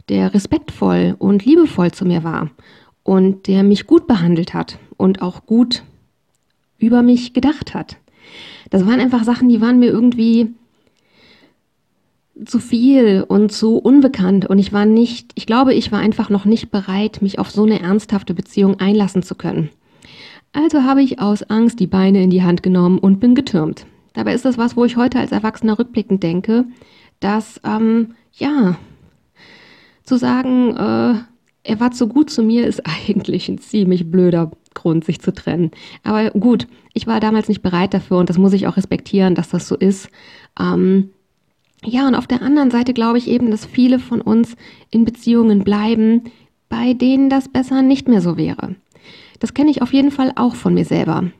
der 0.09 0.33
respektvoll 0.33 1.15
und 1.19 1.45
liebevoll 1.45 1.91
zu 1.91 2.05
mir 2.05 2.23
war 2.23 2.49
und 3.03 3.47
der 3.47 3.63
mich 3.63 3.87
gut 3.87 4.07
behandelt 4.07 4.53
hat 4.53 4.77
und 4.97 5.21
auch 5.21 5.45
gut 5.45 5.83
über 6.77 7.01
mich 7.01 7.33
gedacht 7.33 7.73
hat. 7.73 7.97
Das 8.69 8.85
waren 8.85 8.99
einfach 8.99 9.23
Sachen, 9.23 9.49
die 9.49 9.61
waren 9.61 9.79
mir 9.79 9.89
irgendwie 9.89 10.53
zu 12.45 12.59
viel 12.59 13.23
und 13.27 13.51
zu 13.51 13.77
unbekannt 13.77 14.47
und 14.47 14.57
ich 14.57 14.73
war 14.73 14.85
nicht, 14.85 15.31
ich 15.35 15.45
glaube, 15.45 15.73
ich 15.73 15.91
war 15.91 15.99
einfach 15.99 16.29
noch 16.29 16.45
nicht 16.45 16.71
bereit, 16.71 17.21
mich 17.21 17.37
auf 17.39 17.51
so 17.51 17.63
eine 17.63 17.81
ernsthafte 17.81 18.33
Beziehung 18.33 18.79
einlassen 18.79 19.21
zu 19.21 19.35
können. 19.35 19.69
Also 20.53 20.83
habe 20.83 21.01
ich 21.01 21.19
aus 21.19 21.43
Angst 21.43 21.79
die 21.79 21.87
Beine 21.87 22.23
in 22.23 22.29
die 22.29 22.43
Hand 22.43 22.63
genommen 22.63 22.97
und 22.97 23.19
bin 23.19 23.35
getürmt. 23.35 23.85
Dabei 24.13 24.33
ist 24.33 24.43
das 24.43 24.57
was, 24.57 24.75
wo 24.75 24.83
ich 24.83 24.97
heute 24.97 25.19
als 25.19 25.31
Erwachsener 25.31 25.79
rückblickend 25.79 26.23
denke, 26.23 26.65
dass, 27.19 27.61
ähm, 27.63 28.15
ja, 28.33 28.75
zu 30.11 30.17
sagen, 30.17 30.75
äh, 30.75 31.13
er 31.63 31.79
war 31.79 31.91
zu 31.91 32.09
gut 32.09 32.29
zu 32.29 32.43
mir, 32.43 32.67
ist 32.67 32.83
eigentlich 33.07 33.47
ein 33.47 33.59
ziemlich 33.59 34.11
blöder 34.11 34.51
Grund, 34.73 35.05
sich 35.05 35.21
zu 35.21 35.33
trennen. 35.33 35.71
Aber 36.03 36.31
gut, 36.31 36.67
ich 36.93 37.07
war 37.07 37.21
damals 37.21 37.47
nicht 37.47 37.61
bereit 37.61 37.93
dafür 37.93 38.17
und 38.17 38.29
das 38.29 38.37
muss 38.37 38.51
ich 38.51 38.67
auch 38.67 38.75
respektieren, 38.75 39.35
dass 39.35 39.49
das 39.49 39.69
so 39.69 39.75
ist. 39.75 40.09
Ähm, 40.59 41.11
ja, 41.85 42.07
und 42.07 42.15
auf 42.15 42.27
der 42.27 42.41
anderen 42.41 42.71
Seite 42.71 42.93
glaube 42.93 43.19
ich 43.19 43.29
eben, 43.29 43.51
dass 43.51 43.65
viele 43.65 43.99
von 43.99 44.19
uns 44.19 44.57
in 44.89 45.05
Beziehungen 45.05 45.63
bleiben, 45.63 46.25
bei 46.67 46.93
denen 46.93 47.29
das 47.29 47.47
besser 47.47 47.81
nicht 47.81 48.09
mehr 48.09 48.21
so 48.21 48.35
wäre. 48.35 48.75
Das 49.39 49.53
kenne 49.53 49.71
ich 49.71 49.81
auf 49.81 49.93
jeden 49.93 50.11
Fall 50.11 50.33
auch 50.35 50.55
von 50.55 50.73
mir 50.73 50.85
selber. 50.85 51.31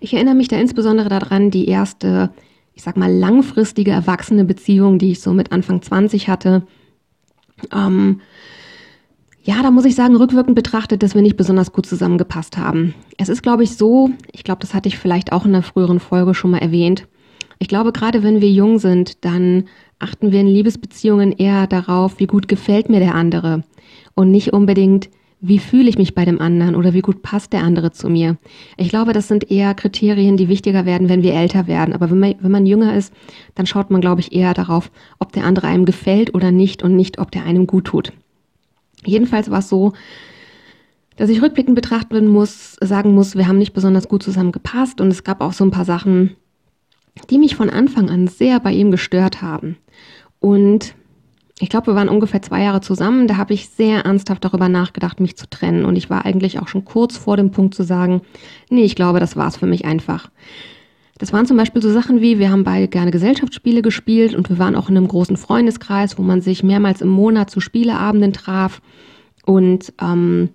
Ich 0.00 0.12
erinnere 0.12 0.34
mich 0.34 0.48
da 0.48 0.56
insbesondere 0.56 1.08
daran, 1.08 1.50
die 1.50 1.66
erste, 1.68 2.30
ich 2.74 2.82
sag 2.82 2.98
mal, 2.98 3.10
langfristige 3.10 3.92
erwachsene 3.92 4.44
Beziehung, 4.44 4.98
die 4.98 5.12
ich 5.12 5.20
so 5.20 5.32
mit 5.32 5.52
Anfang 5.52 5.80
20 5.80 6.28
hatte 6.28 6.66
ähm, 7.72 8.20
ja, 9.42 9.62
da 9.62 9.70
muss 9.70 9.84
ich 9.84 9.94
sagen, 9.94 10.16
rückwirkend 10.16 10.56
betrachtet, 10.56 11.02
dass 11.02 11.14
wir 11.14 11.20
nicht 11.20 11.36
besonders 11.36 11.72
gut 11.72 11.84
zusammengepasst 11.84 12.56
haben. 12.56 12.94
Es 13.18 13.28
ist, 13.28 13.42
glaube 13.42 13.62
ich, 13.62 13.76
so, 13.76 14.10
ich 14.32 14.42
glaube, 14.42 14.60
das 14.60 14.72
hatte 14.72 14.88
ich 14.88 14.98
vielleicht 14.98 15.32
auch 15.32 15.44
in 15.44 15.54
einer 15.54 15.62
früheren 15.62 16.00
Folge 16.00 16.34
schon 16.34 16.50
mal 16.52 16.58
erwähnt. 16.58 17.06
Ich 17.58 17.68
glaube, 17.68 17.92
gerade 17.92 18.22
wenn 18.22 18.40
wir 18.40 18.50
jung 18.50 18.78
sind, 18.78 19.24
dann 19.24 19.64
achten 19.98 20.32
wir 20.32 20.40
in 20.40 20.46
Liebesbeziehungen 20.46 21.32
eher 21.32 21.66
darauf, 21.66 22.18
wie 22.18 22.26
gut 22.26 22.48
gefällt 22.48 22.88
mir 22.88 23.00
der 23.00 23.14
andere 23.14 23.64
und 24.14 24.30
nicht 24.30 24.52
unbedingt, 24.52 25.10
wie 25.46 25.58
fühle 25.58 25.90
ich 25.90 25.98
mich 25.98 26.14
bei 26.14 26.24
dem 26.24 26.40
anderen 26.40 26.74
oder 26.74 26.94
wie 26.94 27.02
gut 27.02 27.20
passt 27.20 27.52
der 27.52 27.62
andere 27.62 27.92
zu 27.92 28.08
mir. 28.08 28.38
Ich 28.78 28.88
glaube, 28.88 29.12
das 29.12 29.28
sind 29.28 29.50
eher 29.50 29.74
Kriterien, 29.74 30.38
die 30.38 30.48
wichtiger 30.48 30.86
werden, 30.86 31.10
wenn 31.10 31.22
wir 31.22 31.34
älter 31.34 31.66
werden. 31.66 31.92
Aber 31.92 32.10
wenn 32.10 32.18
man, 32.18 32.34
wenn 32.40 32.50
man 32.50 32.64
jünger 32.64 32.96
ist, 32.96 33.12
dann 33.54 33.66
schaut 33.66 33.90
man, 33.90 34.00
glaube 34.00 34.22
ich, 34.22 34.32
eher 34.32 34.54
darauf, 34.54 34.90
ob 35.18 35.32
der 35.32 35.44
andere 35.44 35.66
einem 35.66 35.84
gefällt 35.84 36.34
oder 36.34 36.50
nicht 36.50 36.82
und 36.82 36.96
nicht, 36.96 37.18
ob 37.18 37.30
der 37.30 37.44
einem 37.44 37.66
gut 37.66 37.84
tut. 37.84 38.12
Jedenfalls 39.04 39.50
war 39.50 39.58
es 39.58 39.68
so, 39.68 39.92
dass 41.16 41.28
ich 41.28 41.42
rückblickend 41.42 41.74
betrachten 41.74 42.26
muss, 42.26 42.76
sagen 42.80 43.14
muss, 43.14 43.36
wir 43.36 43.46
haben 43.46 43.58
nicht 43.58 43.74
besonders 43.74 44.08
gut 44.08 44.22
zusammen 44.22 44.50
gepasst 44.50 45.02
und 45.02 45.08
es 45.08 45.24
gab 45.24 45.42
auch 45.42 45.52
so 45.52 45.62
ein 45.62 45.70
paar 45.70 45.84
Sachen, 45.84 46.36
die 47.28 47.38
mich 47.38 47.54
von 47.54 47.68
Anfang 47.68 48.08
an 48.08 48.28
sehr 48.28 48.60
bei 48.60 48.72
ihm 48.72 48.90
gestört 48.90 49.42
haben. 49.42 49.76
Und 50.40 50.94
ich 51.60 51.68
glaube, 51.68 51.88
wir 51.88 51.94
waren 51.94 52.08
ungefähr 52.08 52.42
zwei 52.42 52.62
Jahre 52.62 52.80
zusammen. 52.80 53.28
Da 53.28 53.36
habe 53.36 53.54
ich 53.54 53.68
sehr 53.68 54.04
ernsthaft 54.04 54.44
darüber 54.44 54.68
nachgedacht, 54.68 55.20
mich 55.20 55.36
zu 55.36 55.48
trennen. 55.48 55.84
Und 55.84 55.94
ich 55.96 56.10
war 56.10 56.24
eigentlich 56.24 56.58
auch 56.58 56.66
schon 56.66 56.84
kurz 56.84 57.16
vor 57.16 57.36
dem 57.36 57.52
Punkt 57.52 57.74
zu 57.74 57.84
sagen, 57.84 58.22
nee, 58.70 58.82
ich 58.82 58.96
glaube, 58.96 59.20
das 59.20 59.36
war 59.36 59.46
es 59.46 59.56
für 59.56 59.66
mich 59.66 59.84
einfach. 59.84 60.30
Das 61.18 61.32
waren 61.32 61.46
zum 61.46 61.56
Beispiel 61.56 61.80
so 61.80 61.92
Sachen 61.92 62.20
wie, 62.20 62.40
wir 62.40 62.50
haben 62.50 62.64
beide 62.64 62.88
gerne 62.88 63.12
Gesellschaftsspiele 63.12 63.82
gespielt 63.82 64.34
und 64.34 64.48
wir 64.48 64.58
waren 64.58 64.74
auch 64.74 64.88
in 64.88 64.96
einem 64.96 65.06
großen 65.06 65.36
Freundeskreis, 65.36 66.18
wo 66.18 66.22
man 66.22 66.40
sich 66.40 66.64
mehrmals 66.64 67.00
im 67.00 67.08
Monat 67.08 67.50
zu 67.50 67.60
Spieleabenden 67.60 68.32
traf. 68.32 68.82
Und 69.46 69.92
ähm, 70.02 70.48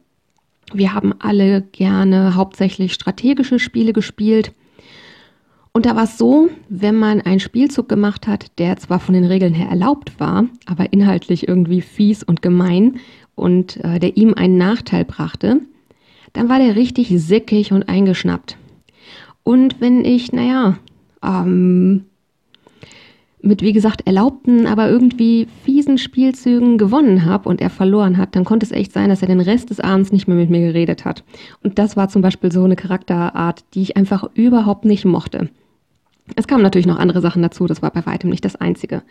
wir 0.73 0.93
haben 0.93 1.13
alle 1.19 1.61
gerne 1.61 2.35
hauptsächlich 2.35 2.93
strategische 2.93 3.57
Spiele 3.57 3.93
gespielt. 3.93 4.51
Und 5.71 5.85
da 5.85 5.95
war 5.95 6.03
es 6.03 6.17
so, 6.17 6.49
wenn 6.67 6.95
man 6.95 7.21
einen 7.21 7.39
Spielzug 7.39 7.87
gemacht 7.87 8.27
hat, 8.27 8.57
der 8.57 8.77
zwar 8.77 8.99
von 8.99 9.13
den 9.13 9.25
Regeln 9.25 9.53
her 9.53 9.69
erlaubt 9.69 10.19
war, 10.19 10.45
aber 10.65 10.91
inhaltlich 10.91 11.47
irgendwie 11.47 11.81
fies 11.81 12.23
und 12.23 12.41
gemein 12.41 12.99
und 13.35 13.77
äh, 13.83 13.99
der 13.99 14.17
ihm 14.17 14.33
einen 14.33 14.57
Nachteil 14.57 15.05
brachte, 15.05 15.61
dann 16.33 16.49
war 16.49 16.59
der 16.59 16.75
richtig 16.75 17.09
sickig 17.09 17.71
und 17.71 17.87
eingeschnappt. 17.87 18.57
Und 19.43 19.79
wenn 19.79 20.03
ich, 20.05 20.31
naja, 20.31 20.77
ähm, 21.23 22.05
mit 23.41 23.61
wie 23.61 23.73
gesagt 23.73 24.05
erlaubten, 24.05 24.67
aber 24.67 24.89
irgendwie 24.89 25.47
fiesen 25.63 25.97
Spielzügen 25.97 26.77
gewonnen 26.77 27.25
habe 27.25 27.47
und 27.47 27.61
er 27.61 27.69
verloren 27.69 28.17
hat, 28.17 28.35
dann 28.35 28.43
konnte 28.43 28.65
es 28.65 28.71
echt 28.71 28.91
sein, 28.91 29.09
dass 29.09 29.21
er 29.21 29.27
den 29.29 29.39
Rest 29.39 29.69
des 29.69 29.79
Abends 29.79 30.11
nicht 30.11 30.27
mehr 30.27 30.35
mit 30.35 30.49
mir 30.49 30.59
geredet 30.59 31.05
hat. 31.05 31.23
Und 31.63 31.79
das 31.79 31.95
war 31.95 32.09
zum 32.09 32.21
Beispiel 32.21 32.51
so 32.51 32.63
eine 32.63 32.75
Charakterart, 32.75 33.63
die 33.73 33.81
ich 33.81 33.97
einfach 33.97 34.29
überhaupt 34.33 34.85
nicht 34.85 35.05
mochte. 35.05 35.49
Es 36.35 36.47
kamen 36.47 36.63
natürlich 36.63 36.85
noch 36.85 36.99
andere 36.99 37.21
Sachen 37.21 37.41
dazu, 37.41 37.65
das 37.65 37.81
war 37.81 37.91
bei 37.91 38.05
weitem 38.05 38.29
nicht 38.29 38.45
das 38.45 38.55
Einzige. 38.55 39.03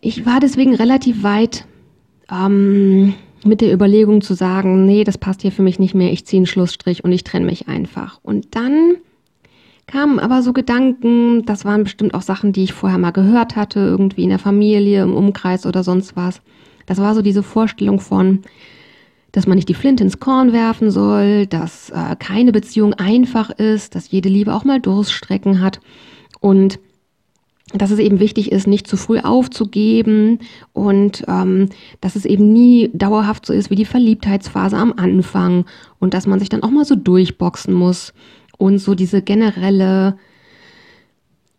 Ich 0.00 0.26
war 0.26 0.40
deswegen 0.40 0.74
relativ 0.74 1.22
weit 1.22 1.66
ähm, 2.32 3.14
mit 3.44 3.60
der 3.60 3.72
Überlegung 3.72 4.22
zu 4.22 4.34
sagen, 4.34 4.86
nee, 4.86 5.04
das 5.04 5.18
passt 5.18 5.42
hier 5.42 5.52
für 5.52 5.62
mich 5.62 5.78
nicht 5.78 5.94
mehr, 5.94 6.10
ich 6.10 6.24
ziehe 6.24 6.40
einen 6.40 6.46
Schlussstrich 6.46 7.04
und 7.04 7.12
ich 7.12 7.22
trenne 7.22 7.46
mich 7.46 7.68
einfach. 7.68 8.18
Und 8.22 8.56
dann 8.56 8.96
kamen 9.86 10.18
aber 10.18 10.42
so 10.42 10.52
Gedanken, 10.52 11.44
das 11.44 11.64
waren 11.64 11.84
bestimmt 11.84 12.14
auch 12.14 12.22
Sachen, 12.22 12.52
die 12.52 12.64
ich 12.64 12.72
vorher 12.72 12.98
mal 12.98 13.10
gehört 13.10 13.56
hatte, 13.56 13.80
irgendwie 13.80 14.24
in 14.24 14.30
der 14.30 14.38
Familie, 14.38 15.02
im 15.02 15.14
Umkreis 15.14 15.66
oder 15.66 15.82
sonst 15.82 16.16
was. 16.16 16.40
Das 16.86 16.98
war 16.98 17.14
so 17.14 17.22
diese 17.22 17.42
Vorstellung 17.42 18.00
von, 18.00 18.42
dass 19.32 19.46
man 19.46 19.56
nicht 19.56 19.68
die 19.68 19.74
Flinte 19.74 20.04
ins 20.04 20.20
Korn 20.20 20.52
werfen 20.52 20.90
soll, 20.90 21.46
dass 21.46 21.90
äh, 21.90 22.16
keine 22.18 22.52
Beziehung 22.52 22.94
einfach 22.94 23.50
ist, 23.50 23.94
dass 23.94 24.10
jede 24.10 24.28
Liebe 24.28 24.54
auch 24.54 24.64
mal 24.64 24.80
Durststrecken 24.80 25.60
hat 25.60 25.80
und 26.40 26.78
dass 27.72 27.90
es 27.90 27.98
eben 27.98 28.20
wichtig 28.20 28.52
ist, 28.52 28.66
nicht 28.66 28.86
zu 28.86 28.96
früh 28.96 29.18
aufzugeben 29.18 30.38
und 30.72 31.24
ähm, 31.26 31.68
dass 32.00 32.14
es 32.14 32.24
eben 32.24 32.52
nie 32.52 32.90
dauerhaft 32.92 33.46
so 33.46 33.52
ist 33.52 33.70
wie 33.70 33.74
die 33.74 33.86
Verliebtheitsphase 33.86 34.76
am 34.76 34.92
Anfang 34.96 35.64
und 35.98 36.14
dass 36.14 36.26
man 36.26 36.38
sich 36.38 36.48
dann 36.48 36.62
auch 36.62 36.70
mal 36.70 36.84
so 36.84 36.94
durchboxen 36.94 37.74
muss 37.74 38.12
und 38.58 38.78
so 38.78 38.94
diese 38.94 39.22
generelle 39.22 40.16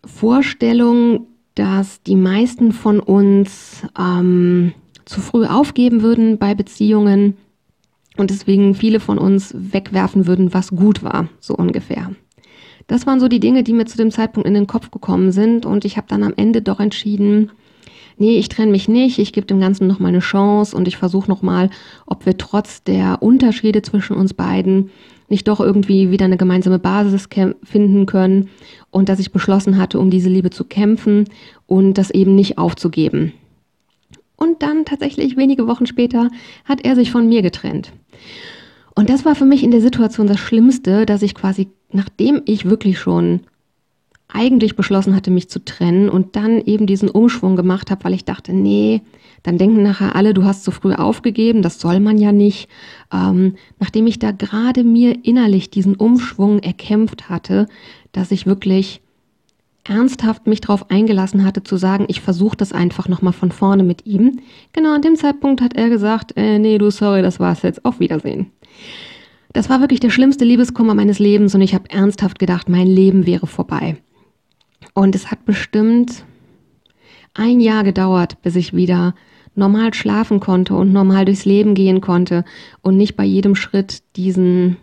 Vorstellung, 0.06 1.28
dass 1.56 2.02
die 2.04 2.16
meisten 2.16 2.72
von 2.72 3.00
uns 3.00 3.84
ähm, 3.98 4.74
zu 5.06 5.22
früh 5.22 5.46
aufgeben 5.46 6.02
würden 6.02 6.38
bei 6.38 6.54
Beziehungen 6.54 7.38
und 8.18 8.30
deswegen 8.30 8.75
viele 8.75 9.00
von 9.00 9.18
uns 9.18 9.54
wegwerfen 9.56 10.28
würden, 10.28 10.54
was 10.54 10.70
gut 10.70 11.04
war, 11.04 11.30
so 11.40 11.56
ungefähr. 11.56 12.12
Das 12.88 13.08
waren 13.08 13.20
so 13.20 13.28
die 13.28 13.40
Dinge, 13.40 13.64
die 13.64 13.74
mir 13.74 13.86
zu 13.86 13.98
dem 13.98 14.12
Zeitpunkt 14.12 14.48
in 14.48 14.54
den 14.54 14.68
Kopf 14.68 14.92
gekommen 14.92 15.32
sind 15.32 15.66
und 15.66 15.86
ich 15.86 15.98
habe 15.98 16.08
dann 16.08 16.24
am 16.24 16.34
Ende 16.36 16.62
doch 16.62 16.80
entschieden, 16.80 17.52
nee, 18.18 18.38
ich 18.38 18.50
trenne 18.50 18.72
mich 18.72 18.88
nicht, 18.88 19.18
ich 19.18 19.34
gebe 19.34 19.48
dem 19.48 19.60
Ganzen 19.60 19.88
noch 19.88 20.00
mal 20.00 20.10
eine 20.10 20.20
Chance 20.20 20.75
und 20.75 20.88
ich 20.88 20.98
versuche 20.98 21.30
noch 21.30 21.42
mal, 21.42 21.70
ob 22.06 22.25
wir 22.25 22.38
trotz 22.38 22.84
der 22.84 23.22
Unterschiede 23.22 23.82
zwischen 23.82 24.16
uns 24.16 24.34
beiden 24.34 24.92
nicht 25.27 25.48
doch 25.48 25.60
irgendwie 25.60 26.12
wieder 26.12 26.25
eine 26.25 26.38
gemeinsame 26.38 26.79
Basis 26.79 27.27
finden 27.63 28.05
können 28.05 28.50
und 28.91 29.10
dass 29.10 29.20
ich 29.20 29.32
beschlossen 29.32 29.77
hatte, 29.77 30.00
um 30.00 30.10
diese 30.10 30.29
Liebe 30.29 30.50
zu 30.50 30.63
kämpfen 30.63 31.25
und 31.65 31.98
das 31.98 32.12
eben 32.12 32.36
nicht 32.36 32.58
aufzugeben. 32.58 33.34
Und 34.36 34.62
dann 34.62 34.86
tatsächlich 34.86 35.38
wenige 35.38 35.67
Wochen 35.67 35.86
später 35.86 36.29
hat 36.65 36.86
er 36.86 36.96
sich 36.96 37.12
von 37.12 37.27
mir 37.27 37.41
getrennt. 37.41 37.91
Und 38.96 39.10
das 39.10 39.25
war 39.25 39.36
für 39.36 39.46
mich 39.46 39.63
in 39.63 39.72
der 39.72 39.82
Situation 39.82 40.27
das 40.27 40.39
Schlimmste, 40.39 41.05
dass 41.05 41.22
ich 41.22 41.36
quasi, 41.36 41.67
nachdem 41.91 42.41
ich 42.46 42.65
wirklich 42.65 43.00
schon 43.00 43.41
eigentlich 44.27 44.75
beschlossen 44.75 45.15
hatte, 45.15 45.32
mich 45.32 45.50
zu 45.50 45.63
trennen 45.63 46.10
und 46.10 46.36
dann 46.36 46.62
eben 46.62 46.88
diesen 46.88 47.10
Umschwung 47.10 47.55
gemacht 47.55 47.91
habe, 47.91 48.03
weil 48.03 48.13
ich 48.13 48.25
dachte, 48.25 48.53
nee, 48.53 49.01
dann 49.44 49.58
denken 49.58 49.84
nachher 49.84 50.15
alle, 50.15 50.34
du 50.34 50.44
hast 50.44 50.63
zu 50.63 50.72
früh 50.72 50.94
aufgegeben, 50.94 51.62
das 51.62 51.79
soll 51.79 52.00
man 52.00 52.17
ja 52.17 52.32
nicht. 52.32 52.67
Ähm, 53.13 53.55
nachdem 53.79 54.08
ich 54.08 54.17
da 54.17 54.32
gerade 54.32 54.84
mir 54.84 55.24
innerlich 55.24 55.70
diesen 55.70 55.96
Umschwung 55.96 56.60
erkämpft 56.60 57.29
hatte, 57.29 57.67
dass 58.12 58.32
ich 58.32 58.48
wirklich 58.48 59.01
ernsthaft 59.88 60.48
mich 60.48 60.62
darauf 60.62 60.89
eingelassen 60.89 61.46
hatte, 61.46 61.62
zu 61.62 61.77
sagen, 61.77 62.05
ich 62.08 62.22
versuche 62.22 62.58
das 62.58 62.74
einfach 62.74 63.08
nochmal 63.08 63.34
von 63.34 63.51
vorne 63.51 63.84
mit 63.84 64.08
ihm. 64.08 64.39
Genau 64.74 64.96
an 64.96 65.03
dem 65.03 65.15
Zeitpunkt 65.15 65.62
hat 65.62 65.75
er 65.75 65.89
gesagt, 65.89 66.34
äh, 66.36 66.58
nee, 66.58 66.79
du, 66.79 66.89
sorry, 66.89 67.22
das 67.22 67.39
war's 67.39 67.62
jetzt, 67.62 67.86
auf 67.86 68.00
Wiedersehen. 68.00 68.48
Das 69.53 69.70
war 69.70 69.79
wirklich 69.79 70.00
der 70.00 70.10
schlimmste 70.10 70.44
Liebeskummer 70.44 70.96
meines 70.96 71.20
Lebens 71.20 71.53
und 71.55 71.62
ich 71.62 71.74
habe 71.75 71.89
ernsthaft 71.89 72.39
gedacht, 72.39 72.67
mein 72.67 72.88
Leben 72.88 73.25
wäre 73.27 73.48
vorbei. 73.48 73.98
Und 74.96 75.14
es 75.14 75.30
hat 75.30 75.46
bestimmt 75.46 76.24
ein 77.36 77.60
Jahr 77.60 77.84
gedauert, 77.84 78.42
bis 78.42 78.56
ich 78.56 78.74
wieder 78.74 79.14
normal 79.54 79.94
schlafen 79.94 80.40
konnte 80.40 80.74
und 80.74 80.94
normal 80.94 81.25
durchs 81.25 81.46
Leben 81.46 81.75
gehen 81.75 82.02
konnte 82.02 82.44
und 82.82 82.98
nicht 82.98 83.16
bei 83.16 83.25
jedem 83.25 83.56
Schritt 83.56 84.02
diesen 84.16 84.78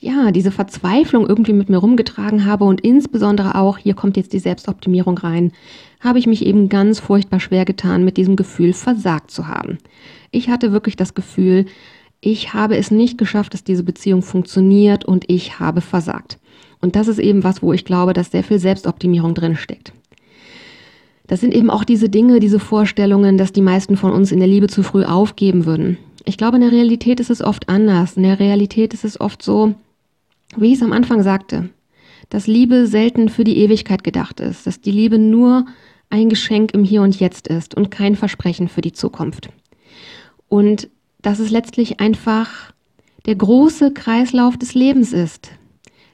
ja, 0.00 0.30
diese 0.30 0.52
Verzweiflung 0.52 1.26
irgendwie 1.26 1.52
mit 1.52 1.68
mir 1.68 1.78
rumgetragen 1.78 2.44
habe 2.44 2.64
und 2.64 2.82
insbesondere 2.82 3.56
auch, 3.56 3.78
hier 3.78 3.94
kommt 3.94 4.16
jetzt 4.16 4.32
die 4.32 4.38
Selbstoptimierung 4.38 5.18
rein, 5.18 5.50
habe 5.98 6.20
ich 6.20 6.28
mich 6.28 6.46
eben 6.46 6.68
ganz 6.68 7.00
furchtbar 7.00 7.40
schwer 7.40 7.64
getan, 7.64 8.04
mit 8.04 8.16
diesem 8.16 8.36
Gefühl 8.36 8.74
versagt 8.74 9.32
zu 9.32 9.48
haben. 9.48 9.78
Ich 10.30 10.50
hatte 10.50 10.70
wirklich 10.70 10.94
das 10.94 11.14
Gefühl, 11.14 11.66
ich 12.20 12.52
habe 12.54 12.76
es 12.76 12.92
nicht 12.92 13.18
geschafft, 13.18 13.54
dass 13.54 13.64
diese 13.64 13.82
Beziehung 13.82 14.22
funktioniert 14.22 15.04
und 15.04 15.24
ich 15.28 15.58
habe 15.58 15.80
versagt. 15.80 16.38
Und 16.80 16.96
das 16.96 17.08
ist 17.08 17.18
eben 17.18 17.44
was, 17.44 17.62
wo 17.62 17.72
ich 17.72 17.84
glaube, 17.84 18.12
dass 18.12 18.30
sehr 18.30 18.44
viel 18.44 18.58
Selbstoptimierung 18.58 19.34
drin 19.34 19.56
steckt. 19.56 19.92
Das 21.26 21.40
sind 21.40 21.54
eben 21.54 21.70
auch 21.70 21.84
diese 21.84 22.08
Dinge, 22.08 22.40
diese 22.40 22.58
Vorstellungen, 22.58 23.36
dass 23.36 23.52
die 23.52 23.60
meisten 23.60 23.96
von 23.96 24.12
uns 24.12 24.32
in 24.32 24.38
der 24.38 24.48
Liebe 24.48 24.68
zu 24.68 24.82
früh 24.82 25.04
aufgeben 25.04 25.66
würden. 25.66 25.98
Ich 26.24 26.38
glaube, 26.38 26.56
in 26.56 26.62
der 26.62 26.72
Realität 26.72 27.20
ist 27.20 27.30
es 27.30 27.42
oft 27.42 27.68
anders. 27.68 28.16
In 28.16 28.22
der 28.22 28.40
Realität 28.40 28.94
ist 28.94 29.04
es 29.04 29.20
oft 29.20 29.42
so, 29.42 29.74
wie 30.56 30.68
ich 30.68 30.74
es 30.74 30.82
am 30.82 30.92
Anfang 30.92 31.22
sagte, 31.22 31.68
dass 32.30 32.46
Liebe 32.46 32.86
selten 32.86 33.28
für 33.28 33.44
die 33.44 33.58
Ewigkeit 33.58 34.04
gedacht 34.04 34.40
ist, 34.40 34.66
dass 34.66 34.80
die 34.80 34.90
Liebe 34.90 35.18
nur 35.18 35.66
ein 36.10 36.28
Geschenk 36.28 36.72
im 36.72 36.84
Hier 36.84 37.02
und 37.02 37.18
Jetzt 37.20 37.48
ist 37.48 37.74
und 37.74 37.90
kein 37.90 38.16
Versprechen 38.16 38.68
für 38.68 38.80
die 38.80 38.92
Zukunft. 38.92 39.50
Und 40.48 40.88
dass 41.20 41.38
es 41.38 41.50
letztlich 41.50 42.00
einfach 42.00 42.72
der 43.26 43.34
große 43.34 43.92
Kreislauf 43.92 44.56
des 44.56 44.74
Lebens 44.74 45.12
ist. 45.12 45.50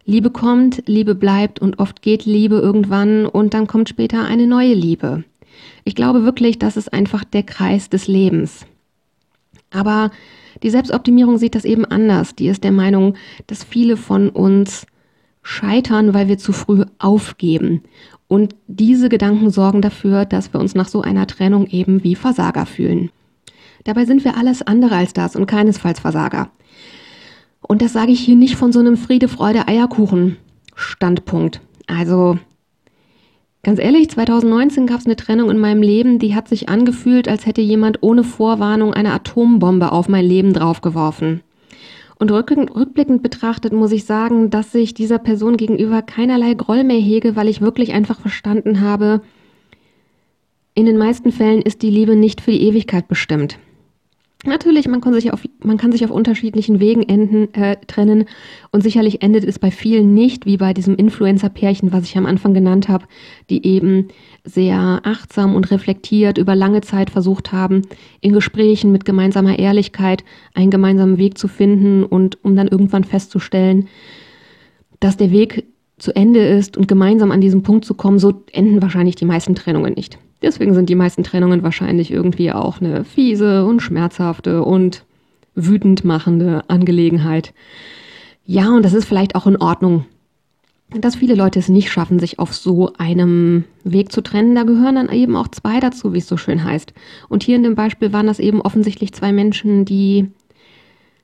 Liebe 0.07 0.31
kommt, 0.31 0.83
Liebe 0.87 1.15
bleibt 1.15 1.61
und 1.61 1.79
oft 1.79 2.03
geht 2.03 2.27
Liebe 2.27 2.57
irgendwann 2.57 3.27
und 3.27 3.55
dann 3.55 3.67
kommt 3.67 3.89
später 3.89 4.25
eine 4.25 4.47
neue 4.47 4.75
Liebe. 4.75 5.25
Ich 5.85 5.95
glaube 5.95 6.25
wirklich, 6.25 6.59
das 6.59 6.77
ist 6.77 6.93
einfach 6.93 7.25
der 7.25 7.43
Kreis 7.43 7.89
des 7.89 8.07
Lebens. 8.07 8.67
Aber 9.71 10.11
die 10.63 10.71
Selbstoptimierung 10.71 11.39
sieht 11.39 11.55
das 11.55 11.65
eben 11.65 11.85
anders. 11.85 12.35
Die 12.35 12.49
ist 12.49 12.65
der 12.65 12.73
Meinung, 12.73 13.17
dass 13.47 13.65
viele 13.65 13.97
von 13.97 14.29
uns 14.29 14.87
scheitern, 15.43 16.15
weil 16.15 16.29
wir 16.29 16.39
zu 16.39 16.53
früh 16.53 16.85
aufgeben. 16.99 17.83
Und 18.29 18.55
diese 18.67 19.09
Gedanken 19.09 19.51
sorgen 19.51 19.83
dafür, 19.83 20.25
dass 20.25 20.53
wir 20.53 20.61
uns 20.61 20.75
nach 20.75 20.89
so 20.89 21.03
einer 21.03 21.27
Trennung 21.27 21.67
eben 21.67 22.05
wie 22.05 22.15
Versager 22.15 22.67
fühlen. 22.67 23.11
Dabei 23.85 24.07
sind 24.07 24.25
wir 24.25 24.37
alles 24.37 24.63
andere 24.63 24.97
als 24.97 25.13
das 25.13 25.37
und 25.37 25.47
keinesfalls 25.47 26.01
Versager. 26.01 26.51
Und 27.67 27.83
das 27.83 27.93
sage 27.93 28.13
ich 28.13 28.21
hier 28.21 28.37
nicht 28.37 28.57
von 28.57 28.73
so 28.73 28.81
einem 28.81 28.97
Friede, 28.97 29.29
Freude, 29.29 29.67
Eierkuchen 29.69 30.37
Standpunkt. 30.75 31.61
Also 31.87 32.39
Ganz 33.65 33.81
ehrlich, 33.81 34.11
2019 34.11 34.87
gab 34.87 35.01
es 35.01 35.07
eine 35.07 35.17
Trennung 35.17 35.51
in 35.51 35.57
meinem 35.57 35.81
Leben, 35.81 36.19
die 36.19 36.35
hat 36.35 36.49
sich 36.49 36.69
angefühlt, 36.69 37.29
als 37.29 37.47
hätte 37.47 37.63
jemand 37.63 38.03
ohne 38.03 38.23
Vorwarnung 38.23 38.93
eine 38.93 39.15
Atombombe 39.15 39.91
auf 39.91 40.07
mein 40.07 40.27
Leben 40.27 40.53
draufgeworfen. 40.53 41.41
Und 42.19 42.31
rückblickend 42.31 43.23
betrachtet 43.23 43.73
muss 43.73 43.91
ich 43.91 44.05
sagen, 44.05 44.51
dass 44.51 44.75
ich 44.75 44.93
dieser 44.93 45.19
Person 45.19 45.57
gegenüber 45.57 46.03
keinerlei 46.03 46.53
Groll 46.53 46.85
mehr 46.85 47.01
hege, 47.01 47.37
weil 47.37 47.49
ich 47.49 47.63
wirklich 47.63 47.95
einfach 47.95 48.21
verstanden 48.21 48.83
habe, 48.83 49.23
in 50.75 50.85
den 50.85 50.99
meisten 50.99 51.33
Fällen 51.33 51.63
ist 51.63 51.81
die 51.81 51.91
Liebe 51.91 52.17
nicht 52.17 52.43
für 52.43 52.51
die 52.51 52.63
Ewigkeit 52.63 53.09
bestimmt. 53.09 53.59
Natürlich, 54.47 54.87
man 54.89 55.01
kann 55.01 55.15
sich 55.15 55.33
auf, 55.33 55.43
man 55.63 55.79
kann 55.79 55.91
sich 55.91 56.05
auf 56.05 56.11
unterschiedlichen 56.11 56.79
Wegen 56.79 57.03
enden, 57.03 57.53
äh, 57.55 57.77
trennen 57.87 58.27
und 58.73 58.83
sicherlich 58.83 59.23
endet 59.23 59.45
es 59.45 59.59
bei 59.59 59.71
vielen 59.71 60.13
nicht, 60.13 60.45
wie 60.45 60.59
bei 60.59 60.75
diesem 60.75 60.97
Influencer-Pärchen, 60.97 61.93
was 61.93 62.05
ich 62.05 62.19
am 62.19 62.27
Anfang 62.27 62.53
genannt 62.53 62.89
habe, 62.89 63.07
die 63.49 63.67
eben 63.67 64.09
sehr 64.45 65.01
achtsam 65.05 65.55
und 65.55 65.71
reflektiert 65.71 66.37
über 66.37 66.55
lange 66.55 66.83
Zeit 66.83 67.09
versucht 67.09 67.53
haben, 67.53 67.83
in 68.21 68.35
Gesprächen 68.35 68.93
mit 68.93 69.07
gemeinsamer 69.07 69.59
Ehrlichkeit 69.59 70.25
einen 70.53 70.71
gemeinsamen 70.71 71.17
Weg 71.17 71.39
zu 71.39 71.49
finden 71.49 72.05
und 72.05 72.45
um 72.45 72.55
dann 72.55 72.69
irgendwann 72.69 73.05
festzustellen, 73.05 73.89
dass 75.01 75.17
der 75.17 75.31
Weg 75.31 75.65
zu 75.97 76.15
Ende 76.15 76.41
ist 76.41 76.77
und 76.77 76.87
gemeinsam 76.87 77.31
an 77.31 77.41
diesen 77.41 77.63
Punkt 77.63 77.87
zu 77.87 77.95
kommen, 77.95 78.19
so 78.19 78.43
enden 78.53 78.83
wahrscheinlich 78.83 79.17
die 79.17 79.25
meisten 79.25 79.55
Trennungen 79.55 79.95
nicht. 79.95 80.19
Deswegen 80.45 80.75
sind 80.75 80.89
die 80.89 80.95
meisten 80.95 81.25
Trennungen 81.25 81.63
wahrscheinlich 81.63 82.11
irgendwie 82.11 82.53
auch 82.53 82.81
eine 82.81 83.05
fiese 83.05 83.65
und 83.65 83.81
schmerzhafte 83.81 84.63
und 84.63 85.05
wütend 85.55 86.05
machende 86.05 86.65
Angelegenheit. 86.69 87.55
Ja, 88.45 88.69
und 88.69 88.85
das 88.85 88.95
ist 88.95 89.07
vielleicht 89.07 89.35
auch 89.37 89.47
in 89.47 89.57
Ordnung, 89.57 90.05
dass 90.91 91.17
viele 91.17 91.35
Leute 91.35 91.59
es 91.59 91.69
nicht 91.69 91.91
schaffen, 91.91 92.19
sich 92.19 92.39
auf 92.39 92.55
so 92.55 92.93
einem 92.99 93.65
Weg 93.85 94.13
zu 94.13 94.21
trennen. 94.21 94.55
Da 94.55 94.65
gehören 94.65 94.97
dann 94.97 95.09
eben 95.09 95.35
auch 95.37 95.49
zwei 95.49 95.81
dazu, 95.81 96.13
wie 96.13 96.19
es 96.19 96.29
so 96.29 96.37
schön 96.37 96.63
heißt. 96.63 96.93
Und 97.29 97.43
hier 97.43 97.57
in 97.57 97.63
dem 97.63 97.75
Beispiel 97.75 98.13
waren 98.13 98.27
das 98.27 98.39
eben 98.39 98.61
offensichtlich 98.61 99.13
zwei 99.13 99.33
Menschen, 99.33 99.85
die 99.85 100.29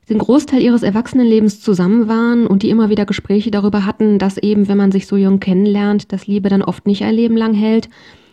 den 0.09 0.17
Großteil 0.17 0.61
ihres 0.61 0.83
Erwachsenenlebens 0.83 1.61
zusammen 1.61 2.07
waren 2.07 2.47
und 2.47 2.63
die 2.63 2.69
immer 2.69 2.89
wieder 2.89 3.05
Gespräche 3.05 3.51
darüber 3.51 3.85
hatten, 3.85 4.17
dass 4.17 4.37
eben, 4.37 4.67
wenn 4.67 4.77
man 4.77 4.91
sich 4.91 5.07
so 5.07 5.15
jung 5.15 5.39
kennenlernt, 5.39 6.11
dass 6.11 6.27
Liebe 6.27 6.49
dann 6.49 6.63
oft 6.63 6.85
nicht 6.85 7.03
ein 7.03 7.13
Leben 7.13 7.37
lang 7.37 7.53
hält 7.53 7.87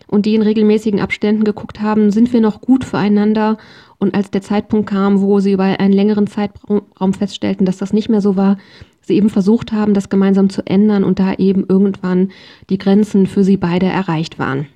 und 0.08 0.26
die 0.26 0.34
in 0.34 0.42
regelmäßigen 0.42 1.00
Abständen 1.00 1.44
geguckt 1.44 1.80
haben, 1.80 2.10
sind 2.10 2.32
wir 2.32 2.40
noch 2.40 2.60
gut 2.60 2.84
füreinander. 2.84 3.58
Und 3.98 4.14
als 4.14 4.30
der 4.30 4.42
Zeitpunkt 4.42 4.88
kam, 4.88 5.20
wo 5.20 5.38
sie 5.40 5.52
über 5.52 5.64
einen 5.64 5.92
längeren 5.92 6.26
Zeitraum 6.26 7.12
feststellten, 7.12 7.66
dass 7.66 7.78
das 7.78 7.92
nicht 7.92 8.08
mehr 8.08 8.20
so 8.20 8.36
war, 8.36 8.58
sie 9.02 9.16
eben 9.16 9.30
versucht 9.30 9.72
haben, 9.72 9.94
das 9.94 10.08
gemeinsam 10.08 10.50
zu 10.50 10.66
ändern 10.66 11.04
und 11.04 11.18
da 11.18 11.34
eben 11.34 11.64
irgendwann 11.68 12.30
die 12.70 12.78
Grenzen 12.78 13.26
für 13.26 13.44
sie 13.44 13.56
beide 13.56 13.86
erreicht 13.86 14.38
waren. 14.38 14.66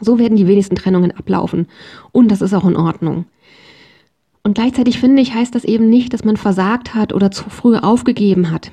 So 0.00 0.18
werden 0.18 0.36
die 0.36 0.46
wenigsten 0.46 0.76
Trennungen 0.76 1.12
ablaufen. 1.12 1.66
Und 2.12 2.30
das 2.30 2.42
ist 2.42 2.54
auch 2.54 2.66
in 2.66 2.76
Ordnung. 2.76 3.26
Und 4.42 4.54
gleichzeitig 4.54 4.98
finde 4.98 5.22
ich, 5.22 5.34
heißt 5.34 5.54
das 5.54 5.64
eben 5.64 5.88
nicht, 5.88 6.12
dass 6.12 6.24
man 6.24 6.36
versagt 6.36 6.94
hat 6.94 7.12
oder 7.12 7.30
zu 7.30 7.48
früh 7.48 7.76
aufgegeben 7.76 8.50
hat. 8.50 8.72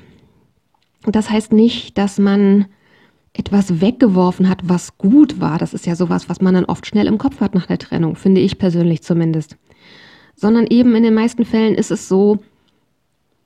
Das 1.06 1.30
heißt 1.30 1.52
nicht, 1.52 1.96
dass 1.96 2.18
man 2.18 2.66
etwas 3.34 3.80
weggeworfen 3.80 4.48
hat, 4.48 4.60
was 4.64 4.98
gut 4.98 5.40
war. 5.40 5.58
Das 5.58 5.74
ist 5.74 5.86
ja 5.86 5.96
sowas, 5.96 6.28
was 6.28 6.40
man 6.40 6.54
dann 6.54 6.64
oft 6.64 6.86
schnell 6.86 7.06
im 7.06 7.18
Kopf 7.18 7.40
hat 7.40 7.54
nach 7.54 7.66
der 7.66 7.78
Trennung, 7.78 8.16
finde 8.16 8.40
ich 8.40 8.58
persönlich 8.58 9.02
zumindest. 9.02 9.56
Sondern 10.36 10.66
eben 10.66 10.94
in 10.94 11.02
den 11.02 11.14
meisten 11.14 11.44
Fällen 11.44 11.74
ist 11.74 11.90
es 11.90 12.08
so, 12.08 12.38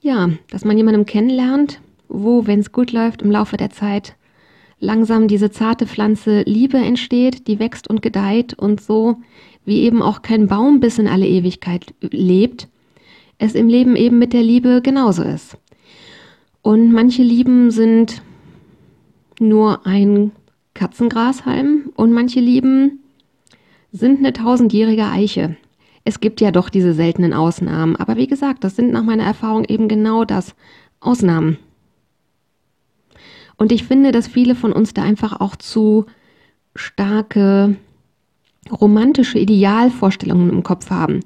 ja, 0.01 0.31
dass 0.51 0.65
man 0.65 0.77
jemanden 0.77 1.07
kennenlernt, 1.07 1.81
wo, 2.09 2.47
wenn 2.47 2.61
es 2.61 2.73
gut 2.73 2.93
läuft, 2.93 3.23
im 3.23 3.31
Laufe 3.31 3.57
der 3.57 3.71
Zeit 3.71 4.17
langsam 4.79 5.27
diese 5.27 5.51
zarte 5.51 5.87
Pflanze 5.87 6.43
Liebe 6.43 6.77
entsteht, 6.79 7.47
die 7.47 7.59
wächst 7.59 7.89
und 7.89 8.03
gedeiht 8.03 8.55
und 8.55 8.81
so, 8.81 9.17
wie 9.65 9.81
eben 9.81 10.03
auch 10.03 10.23
kein 10.23 10.49
Baum 10.49 10.81
bis 10.81 10.99
in 10.99 11.09
alle 11.09 11.27
Ewigkeit 11.27 11.95
lebt, 12.01 12.69
es 13.39 13.55
im 13.55 13.69
Leben 13.69 13.97
eben 13.97 14.19
mit 14.19 14.33
der 14.33 14.43
Liebe 14.43 14.81
genauso 14.83 15.23
ist. 15.23 15.57
Und 16.63 16.93
manche 16.93 17.23
Lieben 17.23 17.71
sind 17.71 18.23
nur 19.41 19.87
ein 19.87 20.33
Katzengrashalm 20.75 21.91
und 21.95 22.13
manche 22.13 22.41
lieben 22.41 23.01
sind 23.93 24.19
eine 24.19 24.33
tausendjährige 24.33 25.07
Eiche. 25.07 25.57
Es 26.05 26.21
gibt 26.21 26.41
ja 26.41 26.51
doch 26.51 26.69
diese 26.69 26.93
seltenen 26.93 27.33
Ausnahmen, 27.33 27.97
aber 27.97 28.17
wie 28.17 28.27
gesagt, 28.27 28.63
das 28.63 28.77
sind 28.77 28.93
nach 28.93 29.03
meiner 29.03 29.25
Erfahrung 29.25 29.65
eben 29.65 29.89
genau 29.89 30.25
das 30.25 30.55
Ausnahmen. 31.01 31.59
Und 33.57 33.73
ich 33.73 33.85
finde, 33.85 34.13
dass 34.13 34.29
viele 34.29 34.55
von 34.55 34.73
uns 34.73 34.95
da 34.95 35.03
einfach 35.03 35.41
auch 35.41 35.57
zu 35.57 36.07
starke 36.75 37.77
romantische 38.71 39.39
Idealvorstellungen 39.39 40.51
im 40.51 40.63
Kopf 40.63 40.91
haben. 40.91 41.21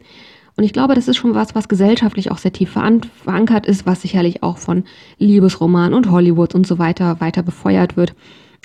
Und 0.57 0.65
ich 0.65 0.73
glaube, 0.73 0.95
das 0.95 1.09
ist 1.09 1.17
schon 1.17 1.35
was, 1.35 1.55
was 1.55 1.69
gesellschaftlich 1.69 2.31
auch 2.31 2.39
sehr 2.39 2.53
tief 2.53 2.71
verankert 2.71 3.67
ist, 3.67 3.87
was 3.87 4.03
sicherlich 4.03 4.43
auch 4.43 4.59
von 4.59 4.85
Liebesromanen 5.19 5.95
und 5.95 6.11
Hollywood 6.11 6.55
und 6.55 6.67
so 6.67 6.79
weiter 6.79 7.21
weiter 7.21 7.43
befeuert 7.43 7.97
wird. 7.97 8.15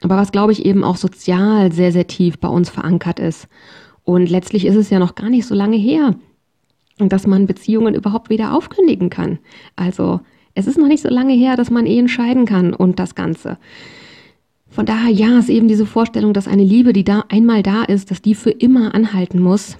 Aber 0.03 0.17
was, 0.17 0.31
glaube 0.31 0.51
ich, 0.51 0.65
eben 0.65 0.83
auch 0.83 0.97
sozial 0.97 1.71
sehr, 1.71 1.91
sehr 1.91 2.07
tief 2.07 2.37
bei 2.39 2.49
uns 2.49 2.69
verankert 2.69 3.19
ist. 3.19 3.47
Und 4.03 4.29
letztlich 4.29 4.65
ist 4.65 4.75
es 4.75 4.89
ja 4.89 4.99
noch 4.99 5.15
gar 5.15 5.29
nicht 5.29 5.45
so 5.45 5.55
lange 5.55 5.77
her, 5.77 6.15
dass 6.97 7.27
man 7.27 7.47
Beziehungen 7.47 7.95
überhaupt 7.95 8.29
wieder 8.29 8.53
aufkündigen 8.53 9.09
kann. 9.09 9.39
Also 9.75 10.21
es 10.53 10.67
ist 10.67 10.77
noch 10.77 10.87
nicht 10.87 11.03
so 11.03 11.09
lange 11.09 11.33
her, 11.33 11.55
dass 11.55 11.69
man 11.69 11.85
Ehen 11.85 12.07
scheiden 12.07 12.45
kann 12.45 12.73
und 12.73 12.99
das 12.99 13.15
Ganze. 13.15 13.57
Von 14.69 14.85
daher, 14.85 15.11
ja, 15.11 15.39
ist 15.39 15.49
eben 15.49 15.67
diese 15.67 15.85
Vorstellung, 15.85 16.33
dass 16.33 16.47
eine 16.47 16.63
Liebe, 16.63 16.93
die 16.93 17.03
da 17.03 17.23
einmal 17.29 17.63
da 17.63 17.83
ist, 17.83 18.11
dass 18.11 18.21
die 18.21 18.35
für 18.35 18.51
immer 18.51 18.93
anhalten 18.93 19.39
muss, 19.39 19.77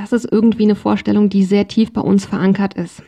das 0.00 0.12
ist 0.12 0.30
irgendwie 0.30 0.64
eine 0.64 0.74
Vorstellung, 0.74 1.28
die 1.28 1.44
sehr 1.44 1.68
tief 1.68 1.92
bei 1.92 2.00
uns 2.00 2.24
verankert 2.24 2.74
ist. 2.74 3.02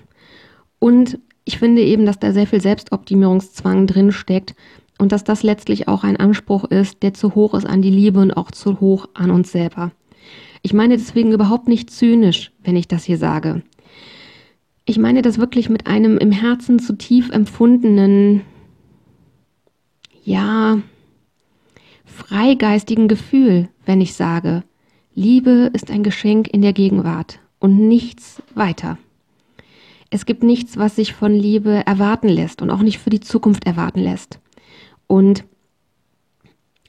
Und 0.79 1.19
ich 1.45 1.59
finde 1.59 1.83
eben, 1.83 2.07
dass 2.07 2.19
da 2.19 2.33
sehr 2.33 2.47
viel 2.47 2.61
Selbstoptimierungszwang 2.61 3.87
drin 3.87 4.13
steckt 4.13 4.55
und 4.99 5.11
dass 5.11 5.25
das 5.25 5.43
letztlich 5.43 5.89
auch 5.89 6.05
ein 6.05 6.17
Anspruch 6.17 6.65
ist, 6.65 7.03
der 7.03 7.15
zu 7.15 7.35
hoch 7.35 7.55
ist 7.55 7.67
an 7.67 7.83
die 7.83 7.91
Liebe 7.91 8.21
und 8.21 8.33
auch 8.33 8.51
zu 8.51 8.81
hoch 8.81 9.09
an 9.15 9.31
uns 9.31 9.51
selber. 9.51 9.91
Ich 10.63 10.73
meine 10.73 10.97
deswegen 10.97 11.33
überhaupt 11.33 11.67
nicht 11.67 11.91
zynisch, 11.91 12.53
wenn 12.63 12.77
ich 12.77 12.89
das 12.89 13.05
hier 13.05 13.19
sage. 13.19 13.63
Ich 14.85 14.99
meine 14.99 15.23
das 15.23 15.39
wirklich 15.39 15.69
mit 15.69 15.87
einem 15.87 16.19
im 16.19 16.31
Herzen 16.31 16.79
zu 16.79 16.97
tief 16.97 17.31
empfundenen, 17.31 18.43
ja, 20.25 20.79
freigeistigen 22.05 23.09
Gefühl, 23.09 23.69
wenn 23.87 24.01
ich 24.01 24.15
sage, 24.15 24.63
Liebe 25.15 25.71
ist 25.75 25.91
ein 25.91 26.03
Geschenk 26.03 26.49
in 26.49 26.63
der 26.63 26.73
Gegenwart 26.73 27.39
und 27.59 27.89
nichts 27.89 28.43
weiter. 28.55 28.99
Es 30.11 30.27
gibt 30.27 30.43
nichts, 30.43 30.77
was 30.77 30.97
sich 30.97 31.13
von 31.13 31.35
Liebe 31.35 31.87
erwarten 31.87 32.29
lässt 32.29 32.63
und 32.63 32.71
auch 32.71 32.83
nicht 32.83 32.99
für 32.99 33.11
die 33.11 33.21
Zukunft 33.21 33.67
erwarten 33.67 34.01
lässt. 34.01 34.41
Und 35.07 35.45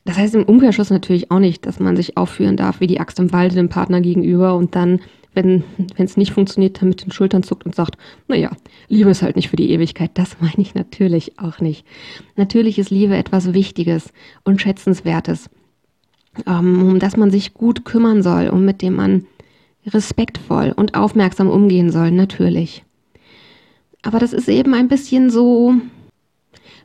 das 0.06 0.18
heißt 0.18 0.36
im 0.36 0.44
Umkehrschluss 0.44 0.90
natürlich 0.90 1.32
auch 1.32 1.40
nicht, 1.40 1.66
dass 1.66 1.80
man 1.80 1.96
sich 1.96 2.18
aufführen 2.18 2.58
darf 2.58 2.80
wie 2.80 2.88
die 2.88 3.00
Axt 3.00 3.20
im 3.20 3.32
Walde 3.32 3.56
dem 3.56 3.70
Partner 3.70 4.02
gegenüber 4.02 4.56
und 4.56 4.76
dann, 4.76 5.00
wenn 5.34 5.64
es 5.98 6.18
nicht 6.18 6.34
funktioniert, 6.34 6.82
dann 6.82 6.90
mit 6.90 7.04
den 7.06 7.12
Schultern 7.12 7.44
zuckt 7.44 7.66
und 7.66 7.76
sagt, 7.76 7.98
naja, 8.28 8.52
Liebe 8.90 9.10
ist 9.10 9.22
halt 9.22 9.36
nicht 9.36 9.50
für 9.50 9.56
die 9.56 9.72
Ewigkeit. 9.72 10.12
Das 10.16 10.38
meine 10.42 10.60
ich 10.60 10.76
natürlich 10.76 11.40
auch 11.40 11.60
nicht. 11.60 11.86
Natürlich 12.36 12.80
ist 12.80 12.90
Liebe 12.90 13.16
etwas 13.16 13.54
Wichtiges 13.54 14.12
und 14.44 14.62
Schätzenswertes, 14.62 15.50
um 16.46 17.00
das 17.00 17.18
man 17.18 17.32
sich 17.32 17.54
gut 17.54 17.86
kümmern 17.86 18.24
soll 18.24 18.50
und 18.50 18.66
mit 18.66 18.82
dem 18.82 18.96
man 18.96 19.26
respektvoll 19.86 20.74
und 20.76 20.96
aufmerksam 20.96 21.50
umgehen 21.50 21.92
soll, 21.92 22.12
natürlich. 22.12 22.84
Aber 24.02 24.20
das 24.20 24.34
ist 24.34 24.50
eben 24.50 24.74
ein 24.74 24.88
bisschen 24.88 25.30
so, 25.30 25.76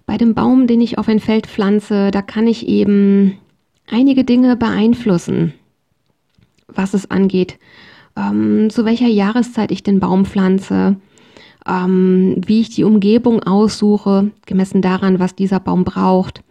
bei 0.07 0.17
dem 0.17 0.35
Baum, 0.35 0.67
den 0.67 0.81
ich 0.81 0.99
auf 0.99 1.09
ein 1.09 1.21
Feld 1.21 1.47
pflanze, 1.47 2.11
da 2.11 2.23
kann 2.23 2.47
ich 2.47 2.67
eben 2.67 3.37
einige 3.87 4.25
Dinge 4.25 4.57
beeinflussen, 4.57 5.53
was 6.67 6.95
es 6.95 7.11
angeht, 7.11 7.59
ähm, 8.17 8.71
zu 8.71 8.85
welcher 8.85 9.07
Jahreszeit 9.07 9.71
ich 9.71 9.83
den 9.83 10.01
Baum 10.01 10.25
pflanze, 10.25 10.97
ähm, 11.67 12.37
wie 12.47 12.61
ich 12.61 12.71
die 12.71 12.85
Umgebung 12.85 13.43
aussuche, 13.43 14.31
gemessen 14.47 14.81
daran, 14.81 15.19
was 15.19 15.35
dieser 15.35 15.61
Baum 15.61 15.85
braucht. 15.85 16.43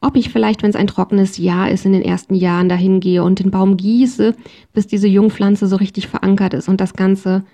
Ob 0.00 0.16
ich 0.16 0.30
vielleicht, 0.30 0.62
wenn 0.62 0.70
es 0.70 0.76
ein 0.76 0.86
trockenes 0.86 1.38
Jahr 1.38 1.70
ist, 1.70 1.84
in 1.84 1.92
den 1.92 2.02
ersten 2.02 2.34
Jahren 2.34 2.68
dahin 2.68 3.00
gehe 3.00 3.22
und 3.22 3.38
den 3.38 3.50
Baum 3.50 3.76
gieße, 3.76 4.34
bis 4.72 4.86
diese 4.86 5.08
Jungpflanze 5.08 5.66
so 5.66 5.76
richtig 5.76 6.08
verankert 6.08 6.54
ist 6.54 6.68
und 6.68 6.80
das 6.80 6.94
Ganze 6.94 7.44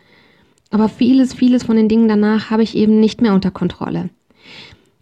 aber 0.71 0.89
vieles, 0.89 1.35
vieles 1.35 1.65
von 1.65 1.77
den 1.77 1.89
Dingen 1.89 2.09
danach 2.09 2.51
habe 2.51 2.63
ich 2.63 2.77
eben 2.77 2.99
nicht 2.99 3.23
mehr 3.23 3.35
unter 3.35 3.51
Kontrolle. 3.51 4.11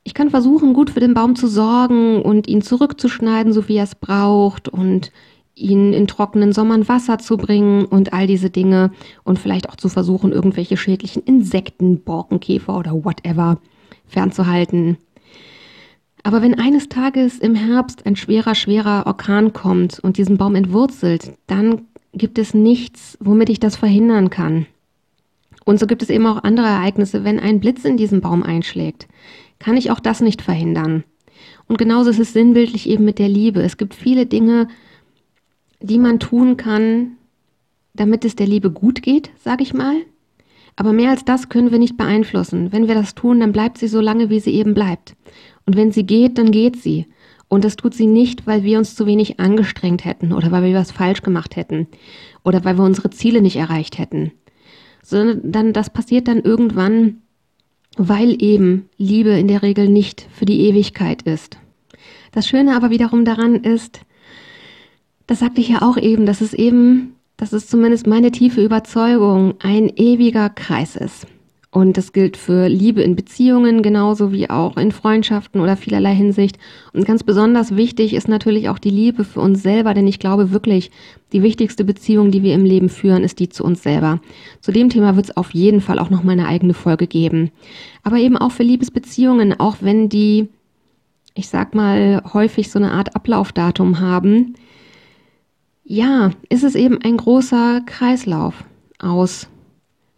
Ich 0.02 0.12
kann 0.12 0.28
versuchen, 0.28 0.74
gut 0.74 0.90
für 0.90 1.00
den 1.00 1.14
Baum 1.14 1.34
zu 1.34 1.48
sorgen 1.48 2.20
und 2.20 2.46
ihn 2.46 2.60
zurückzuschneiden, 2.60 3.52
so 3.52 3.68
wie 3.68 3.76
er 3.76 3.84
es 3.84 3.94
braucht 3.94 4.68
und 4.68 5.10
ihn 5.54 5.92
in 5.92 6.06
trockenen 6.06 6.52
Sommern 6.52 6.88
Wasser 6.88 7.18
zu 7.18 7.36
bringen 7.36 7.86
und 7.86 8.12
all 8.12 8.26
diese 8.26 8.50
Dinge 8.50 8.90
und 9.22 9.38
vielleicht 9.38 9.70
auch 9.70 9.76
zu 9.76 9.88
versuchen, 9.88 10.32
irgendwelche 10.32 10.76
schädlichen 10.76 11.22
Insekten, 11.22 12.02
Borkenkäfer 12.02 12.76
oder 12.76 13.04
whatever 13.04 13.58
fernzuhalten. 14.06 14.98
Aber 16.24 16.40
wenn 16.40 16.58
eines 16.58 16.88
Tages 16.88 17.38
im 17.38 17.54
Herbst 17.54 18.06
ein 18.06 18.16
schwerer, 18.16 18.54
schwerer 18.54 19.06
Orkan 19.06 19.52
kommt 19.52 20.00
und 20.00 20.16
diesen 20.16 20.38
Baum 20.38 20.54
entwurzelt, 20.54 21.34
dann 21.46 21.82
gibt 22.14 22.38
es 22.38 22.54
nichts, 22.54 23.18
womit 23.20 23.50
ich 23.50 23.60
das 23.60 23.76
verhindern 23.76 24.30
kann. 24.30 24.66
Und 25.66 25.78
so 25.78 25.86
gibt 25.86 26.02
es 26.02 26.08
eben 26.08 26.26
auch 26.26 26.42
andere 26.42 26.66
Ereignisse. 26.66 27.24
Wenn 27.24 27.38
ein 27.38 27.60
Blitz 27.60 27.84
in 27.84 27.98
diesen 27.98 28.22
Baum 28.22 28.42
einschlägt, 28.42 29.06
kann 29.58 29.76
ich 29.76 29.90
auch 29.90 30.00
das 30.00 30.20
nicht 30.20 30.40
verhindern. 30.40 31.04
Und 31.68 31.76
genauso 31.76 32.10
ist 32.10 32.18
es 32.18 32.32
sinnbildlich 32.32 32.88
eben 32.88 33.04
mit 33.04 33.18
der 33.18 33.28
Liebe. 33.28 33.62
Es 33.62 33.76
gibt 33.76 33.94
viele 33.94 34.24
Dinge, 34.24 34.68
die 35.80 35.98
man 35.98 36.20
tun 36.20 36.56
kann, 36.56 37.18
damit 37.94 38.24
es 38.24 38.34
der 38.34 38.46
Liebe 38.46 38.70
gut 38.70 39.02
geht, 39.02 39.30
sage 39.38 39.62
ich 39.62 39.74
mal. 39.74 39.96
Aber 40.76 40.92
mehr 40.92 41.10
als 41.10 41.24
das 41.24 41.50
können 41.50 41.70
wir 41.70 41.78
nicht 41.78 41.96
beeinflussen. 41.96 42.72
Wenn 42.72 42.88
wir 42.88 42.94
das 42.94 43.14
tun, 43.14 43.40
dann 43.40 43.52
bleibt 43.52 43.78
sie 43.78 43.88
so 43.88 44.00
lange, 44.00 44.30
wie 44.30 44.40
sie 44.40 44.54
eben 44.54 44.74
bleibt. 44.74 45.14
Und 45.66 45.76
wenn 45.76 45.92
sie 45.92 46.04
geht, 46.04 46.38
dann 46.38 46.50
geht 46.50 46.80
sie. 46.80 47.06
Und 47.48 47.64
das 47.64 47.76
tut 47.76 47.94
sie 47.94 48.06
nicht, 48.06 48.46
weil 48.46 48.64
wir 48.64 48.78
uns 48.78 48.94
zu 48.94 49.06
wenig 49.06 49.40
angestrengt 49.40 50.04
hätten 50.04 50.32
oder 50.32 50.50
weil 50.50 50.64
wir 50.64 50.74
was 50.74 50.90
falsch 50.90 51.22
gemacht 51.22 51.56
hätten 51.56 51.86
oder 52.42 52.64
weil 52.64 52.76
wir 52.76 52.84
unsere 52.84 53.10
Ziele 53.10 53.40
nicht 53.40 53.56
erreicht 53.56 53.98
hätten 53.98 54.32
sondern 55.04 55.72
das 55.72 55.90
passiert 55.90 56.28
dann 56.28 56.40
irgendwann, 56.40 57.18
weil 57.96 58.42
eben 58.42 58.88
Liebe 58.96 59.30
in 59.30 59.46
der 59.46 59.62
Regel 59.62 59.88
nicht 59.88 60.26
für 60.32 60.46
die 60.46 60.62
Ewigkeit 60.62 61.22
ist. 61.22 61.58
Das 62.32 62.48
Schöne 62.48 62.74
aber 62.74 62.90
wiederum 62.90 63.24
daran 63.24 63.56
ist, 63.56 64.00
das 65.26 65.38
sagte 65.38 65.60
ich 65.60 65.68
ja 65.68 65.82
auch 65.82 65.96
eben, 65.96 66.26
dass 66.26 66.40
es 66.40 66.54
eben, 66.54 67.14
das 67.36 67.52
ist 67.52 67.70
zumindest 67.70 68.06
meine 68.06 68.32
tiefe 68.32 68.64
Überzeugung, 68.64 69.54
ein 69.60 69.92
ewiger 69.94 70.48
Kreis 70.48 70.96
ist. 70.96 71.26
Und 71.74 71.96
das 71.96 72.12
gilt 72.12 72.36
für 72.36 72.68
Liebe 72.68 73.02
in 73.02 73.16
Beziehungen 73.16 73.82
genauso 73.82 74.30
wie 74.30 74.48
auch 74.48 74.76
in 74.76 74.92
Freundschaften 74.92 75.60
oder 75.60 75.76
vielerlei 75.76 76.14
Hinsicht. 76.14 76.56
Und 76.92 77.04
ganz 77.04 77.24
besonders 77.24 77.74
wichtig 77.74 78.14
ist 78.14 78.28
natürlich 78.28 78.68
auch 78.68 78.78
die 78.78 78.90
Liebe 78.90 79.24
für 79.24 79.40
uns 79.40 79.64
selber, 79.64 79.92
denn 79.92 80.06
ich 80.06 80.20
glaube 80.20 80.52
wirklich, 80.52 80.92
die 81.32 81.42
wichtigste 81.42 81.82
Beziehung, 81.82 82.30
die 82.30 82.44
wir 82.44 82.54
im 82.54 82.64
Leben 82.64 82.88
führen, 82.88 83.24
ist 83.24 83.40
die 83.40 83.48
zu 83.48 83.64
uns 83.64 83.82
selber. 83.82 84.20
Zu 84.60 84.70
dem 84.70 84.88
Thema 84.88 85.16
wird 85.16 85.26
es 85.26 85.36
auf 85.36 85.52
jeden 85.52 85.80
Fall 85.80 85.98
auch 85.98 86.10
noch 86.10 86.22
mal 86.22 86.30
eine 86.30 86.46
eigene 86.46 86.74
Folge 86.74 87.08
geben. 87.08 87.50
Aber 88.04 88.18
eben 88.18 88.36
auch 88.36 88.52
für 88.52 88.62
Liebesbeziehungen, 88.62 89.58
auch 89.58 89.78
wenn 89.80 90.08
die, 90.08 90.46
ich 91.34 91.48
sag 91.48 91.74
mal, 91.74 92.22
häufig 92.32 92.70
so 92.70 92.78
eine 92.78 92.92
Art 92.92 93.16
Ablaufdatum 93.16 93.98
haben, 93.98 94.54
ja, 95.82 96.30
ist 96.50 96.62
es 96.62 96.76
eben 96.76 97.02
ein 97.02 97.16
großer 97.16 97.80
Kreislauf 97.84 98.62
aus 99.00 99.48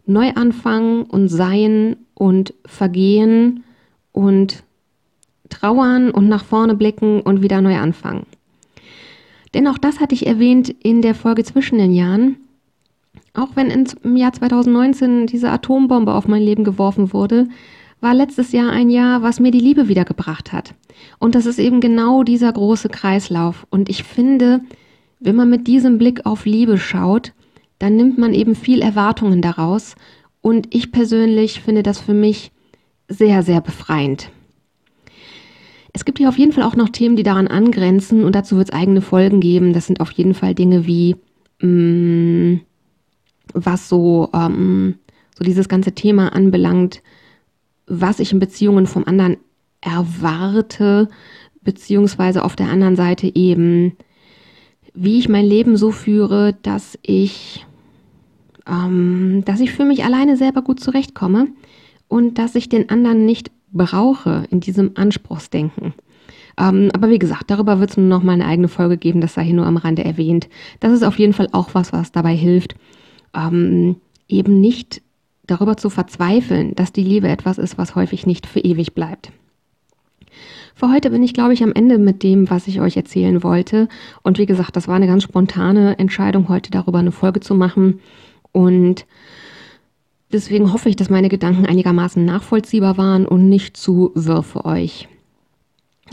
Neuanfang 0.07 1.03
und 1.03 1.27
Sein 1.27 1.97
und 2.13 2.53
Vergehen 2.65 3.63
und 4.11 4.63
Trauern 5.49 6.11
und 6.11 6.27
nach 6.27 6.43
vorne 6.43 6.75
blicken 6.75 7.21
und 7.21 7.41
wieder 7.41 7.61
neu 7.61 7.77
anfangen. 7.77 8.25
Denn 9.53 9.67
auch 9.67 9.77
das 9.77 9.99
hatte 9.99 10.15
ich 10.15 10.27
erwähnt 10.27 10.69
in 10.69 11.01
der 11.01 11.15
Folge 11.15 11.43
zwischen 11.43 11.77
den 11.77 11.93
Jahren. 11.93 12.37
Auch 13.33 13.49
wenn 13.55 13.85
im 14.03 14.15
Jahr 14.15 14.33
2019 14.33 15.27
diese 15.27 15.51
Atombombe 15.51 16.13
auf 16.13 16.27
mein 16.27 16.41
Leben 16.41 16.63
geworfen 16.63 17.13
wurde, 17.13 17.47
war 18.01 18.13
letztes 18.13 18.51
Jahr 18.51 18.71
ein 18.71 18.89
Jahr, 18.89 19.21
was 19.21 19.39
mir 19.39 19.51
die 19.51 19.59
Liebe 19.59 19.87
wiedergebracht 19.87 20.53
hat. 20.53 20.73
Und 21.19 21.35
das 21.35 21.45
ist 21.45 21.59
eben 21.59 21.81
genau 21.81 22.23
dieser 22.23 22.51
große 22.51 22.89
Kreislauf. 22.89 23.65
Und 23.69 23.89
ich 23.89 24.03
finde, 24.03 24.61
wenn 25.19 25.35
man 25.35 25.49
mit 25.49 25.67
diesem 25.67 25.97
Blick 25.97 26.25
auf 26.25 26.45
Liebe 26.45 26.77
schaut, 26.77 27.33
dann 27.79 27.95
nimmt 27.95 28.17
man 28.17 28.33
eben 28.33 28.55
viel 28.55 28.81
Erwartungen 28.81 29.41
daraus. 29.41 29.95
Und 30.41 30.73
ich 30.73 30.91
persönlich 30.91 31.61
finde 31.61 31.83
das 31.83 31.99
für 31.99 32.13
mich 32.13 32.51
sehr, 33.07 33.43
sehr 33.43 33.61
befreiend. 33.61 34.29
Es 35.93 36.05
gibt 36.05 36.19
hier 36.19 36.29
auf 36.29 36.37
jeden 36.37 36.51
Fall 36.51 36.63
auch 36.63 36.75
noch 36.75 36.89
Themen, 36.89 37.15
die 37.15 37.23
daran 37.23 37.47
angrenzen 37.47 38.23
und 38.23 38.35
dazu 38.35 38.57
wird 38.57 38.69
es 38.69 38.73
eigene 38.73 39.01
Folgen 39.01 39.39
geben. 39.39 39.73
Das 39.73 39.87
sind 39.87 39.99
auf 39.99 40.11
jeden 40.11 40.33
Fall 40.33 40.53
Dinge 40.53 40.85
wie, 40.85 41.15
mh, 41.61 41.67
mm, 41.67 42.61
was 43.53 43.89
so, 43.89 44.29
ähm, 44.33 44.95
so 45.35 45.43
dieses 45.43 45.69
ganze 45.69 45.93
Thema 45.93 46.33
anbelangt, 46.33 47.01
was 47.87 48.19
ich 48.19 48.31
in 48.31 48.39
Beziehungen 48.39 48.85
vom 48.85 49.05
anderen 49.05 49.37
erwarte, 49.81 51.07
beziehungsweise 51.61 52.43
auf 52.43 52.55
der 52.55 52.69
anderen 52.69 52.95
Seite 52.95 53.33
eben, 53.33 53.97
wie 54.99 55.19
ich 55.19 55.29
mein 55.29 55.45
Leben 55.45 55.77
so 55.77 55.91
führe, 55.91 56.55
dass 56.63 56.97
ich 57.01 57.65
ähm, 58.67 59.43
dass 59.45 59.59
ich 59.59 59.71
für 59.71 59.85
mich 59.85 60.03
alleine 60.03 60.37
selber 60.37 60.61
gut 60.61 60.79
zurechtkomme 60.79 61.47
und 62.07 62.37
dass 62.37 62.55
ich 62.55 62.69
den 62.69 62.89
anderen 62.89 63.25
nicht 63.25 63.51
brauche 63.71 64.45
in 64.49 64.59
diesem 64.59 64.91
Anspruchsdenken. 64.95 65.93
Ähm, 66.59 66.89
aber 66.93 67.09
wie 67.09 67.19
gesagt, 67.19 67.51
darüber 67.51 67.79
wird 67.79 67.91
es 67.91 67.97
noch 67.97 68.23
mal 68.23 68.33
eine 68.33 68.45
eigene 68.45 68.67
Folge 68.67 68.97
geben, 68.97 69.21
das 69.21 69.35
sei 69.35 69.43
hier 69.43 69.53
nur 69.53 69.67
am 69.67 69.77
Rande 69.77 70.03
erwähnt. 70.03 70.49
Das 70.79 70.91
ist 70.91 71.03
auf 71.03 71.19
jeden 71.19 71.33
Fall 71.33 71.47
auch 71.51 71.69
was, 71.73 71.93
was 71.93 72.11
dabei 72.11 72.35
hilft, 72.35 72.75
ähm, 73.35 73.97
eben 74.27 74.59
nicht 74.59 75.01
darüber 75.45 75.77
zu 75.77 75.89
verzweifeln, 75.89 76.75
dass 76.75 76.91
die 76.91 77.03
Liebe 77.03 77.27
etwas 77.27 77.57
ist, 77.57 77.77
was 77.77 77.95
häufig 77.95 78.25
nicht 78.25 78.47
für 78.47 78.59
ewig 78.59 78.93
bleibt. 78.93 79.31
Für 80.77 80.91
heute 80.91 81.09
bin 81.09 81.23
ich, 81.23 81.33
glaube 81.33 81.53
ich, 81.53 81.63
am 81.63 81.73
Ende 81.73 81.97
mit 81.97 82.21
dem, 82.21 82.51
was 82.51 82.67
ich 82.67 82.81
euch 82.81 82.95
erzählen 82.97 83.41
wollte. 83.41 83.87
Und 84.21 84.37
wie 84.37 84.45
gesagt, 84.45 84.75
das 84.75 84.87
war 84.87 84.95
eine 84.95 85.07
ganz 85.07 85.23
spontane 85.23 85.97
Entscheidung, 85.97 86.49
heute 86.49 86.69
darüber 86.69 86.99
eine 86.99 87.11
Folge 87.11 87.39
zu 87.39 87.55
machen. 87.55 87.99
Und 88.51 89.07
deswegen 90.31 90.71
hoffe 90.71 90.89
ich, 90.89 90.95
dass 90.95 91.09
meine 91.09 91.29
Gedanken 91.29 91.65
einigermaßen 91.65 92.23
nachvollziehbar 92.23 92.95
waren 92.97 93.25
und 93.25 93.49
nicht 93.49 93.75
zu 93.75 94.11
wirr 94.13 94.43
für 94.43 94.65
euch. 94.65 95.07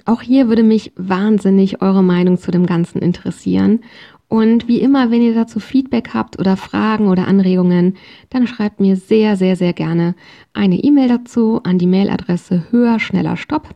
Auch 0.07 0.23
hier 0.23 0.49
würde 0.49 0.63
mich 0.63 0.93
wahnsinnig 0.97 1.83
eure 1.83 2.03
Meinung 2.03 2.39
zu 2.39 2.51
dem 2.51 2.65
Ganzen 2.65 3.01
interessieren. 3.01 3.81
Und 4.29 4.67
wie 4.67 4.81
immer, 4.81 5.11
wenn 5.11 5.21
ihr 5.21 5.35
dazu 5.35 5.61
Feedback 5.61 6.15
habt 6.15 6.39
oder 6.39 6.57
Fragen 6.57 7.09
oder 7.09 7.29
Anregungen, 7.29 7.97
dann 8.31 8.47
schreibt 8.47 8.81
mir 8.81 8.97
sehr, 8.97 9.37
sehr, 9.37 9.57
sehr 9.57 9.75
gerne 9.75 10.15
eine 10.55 10.83
E-Mail 10.83 11.09
dazu 11.09 11.61
an 11.63 11.79
die 11.79 11.87
Mailadresse 11.87 12.65
höher, 12.71 12.99
schneller, 12.99 13.37
stopp 13.37 13.75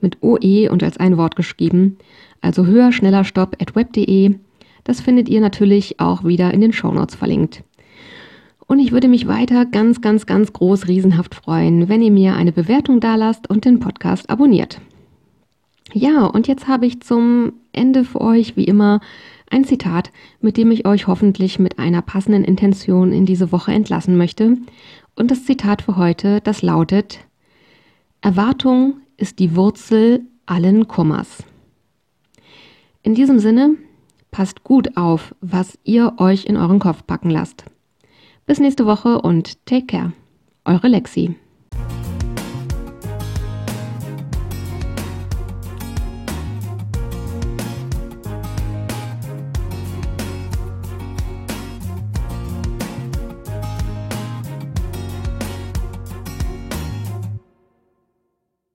mit 0.00 0.22
OE 0.22 0.68
und 0.70 0.82
als 0.82 0.96
ein 0.98 1.16
Wort 1.16 1.36
geschrieben, 1.36 1.98
also 2.40 2.66
höher, 2.66 2.92
schneller, 2.92 3.24
stopp 3.24 3.56
at 3.60 3.74
web.de. 3.74 4.36
Das 4.84 5.00
findet 5.00 5.28
ihr 5.28 5.40
natürlich 5.40 5.98
auch 5.98 6.24
wieder 6.24 6.54
in 6.54 6.60
den 6.60 6.72
Shownotes 6.72 7.16
verlinkt. 7.16 7.64
Und 8.66 8.78
ich 8.78 8.92
würde 8.92 9.08
mich 9.08 9.28
weiter 9.28 9.64
ganz, 9.64 10.00
ganz, 10.00 10.26
ganz 10.26 10.52
groß, 10.52 10.88
riesenhaft 10.88 11.34
freuen, 11.34 11.88
wenn 11.88 12.02
ihr 12.02 12.10
mir 12.10 12.34
eine 12.34 12.52
Bewertung 12.52 13.00
dalasst 13.00 13.48
und 13.48 13.64
den 13.64 13.78
Podcast 13.78 14.28
abonniert. 14.28 14.80
Ja, 15.92 16.26
und 16.26 16.48
jetzt 16.48 16.66
habe 16.66 16.86
ich 16.86 17.00
zum 17.00 17.52
Ende 17.72 18.04
für 18.04 18.20
euch 18.20 18.56
wie 18.56 18.64
immer 18.64 19.00
ein 19.50 19.64
Zitat, 19.64 20.10
mit 20.40 20.56
dem 20.56 20.72
ich 20.72 20.86
euch 20.86 21.06
hoffentlich 21.06 21.60
mit 21.60 21.78
einer 21.78 22.02
passenden 22.02 22.44
Intention 22.44 23.12
in 23.12 23.24
diese 23.24 23.52
Woche 23.52 23.72
entlassen 23.72 24.16
möchte. 24.16 24.56
Und 25.14 25.30
das 25.30 25.44
Zitat 25.44 25.82
für 25.82 25.96
heute, 25.96 26.40
das 26.40 26.62
lautet, 26.62 27.20
Erwartung 28.20 28.94
ist 29.16 29.38
die 29.38 29.56
Wurzel 29.56 30.26
allen 30.46 30.88
Kummers. 30.88 31.44
In 33.02 33.14
diesem 33.14 33.38
Sinne, 33.38 33.76
passt 34.30 34.64
gut 34.64 34.96
auf, 34.96 35.34
was 35.40 35.78
ihr 35.84 36.14
euch 36.18 36.44
in 36.44 36.56
euren 36.56 36.78
Kopf 36.78 37.06
packen 37.06 37.30
lasst. 37.30 37.64
Bis 38.46 38.60
nächste 38.60 38.86
Woche 38.86 39.20
und 39.20 39.64
take 39.66 39.86
care. 39.86 40.12
Eure 40.64 40.88
Lexi. 40.88 41.36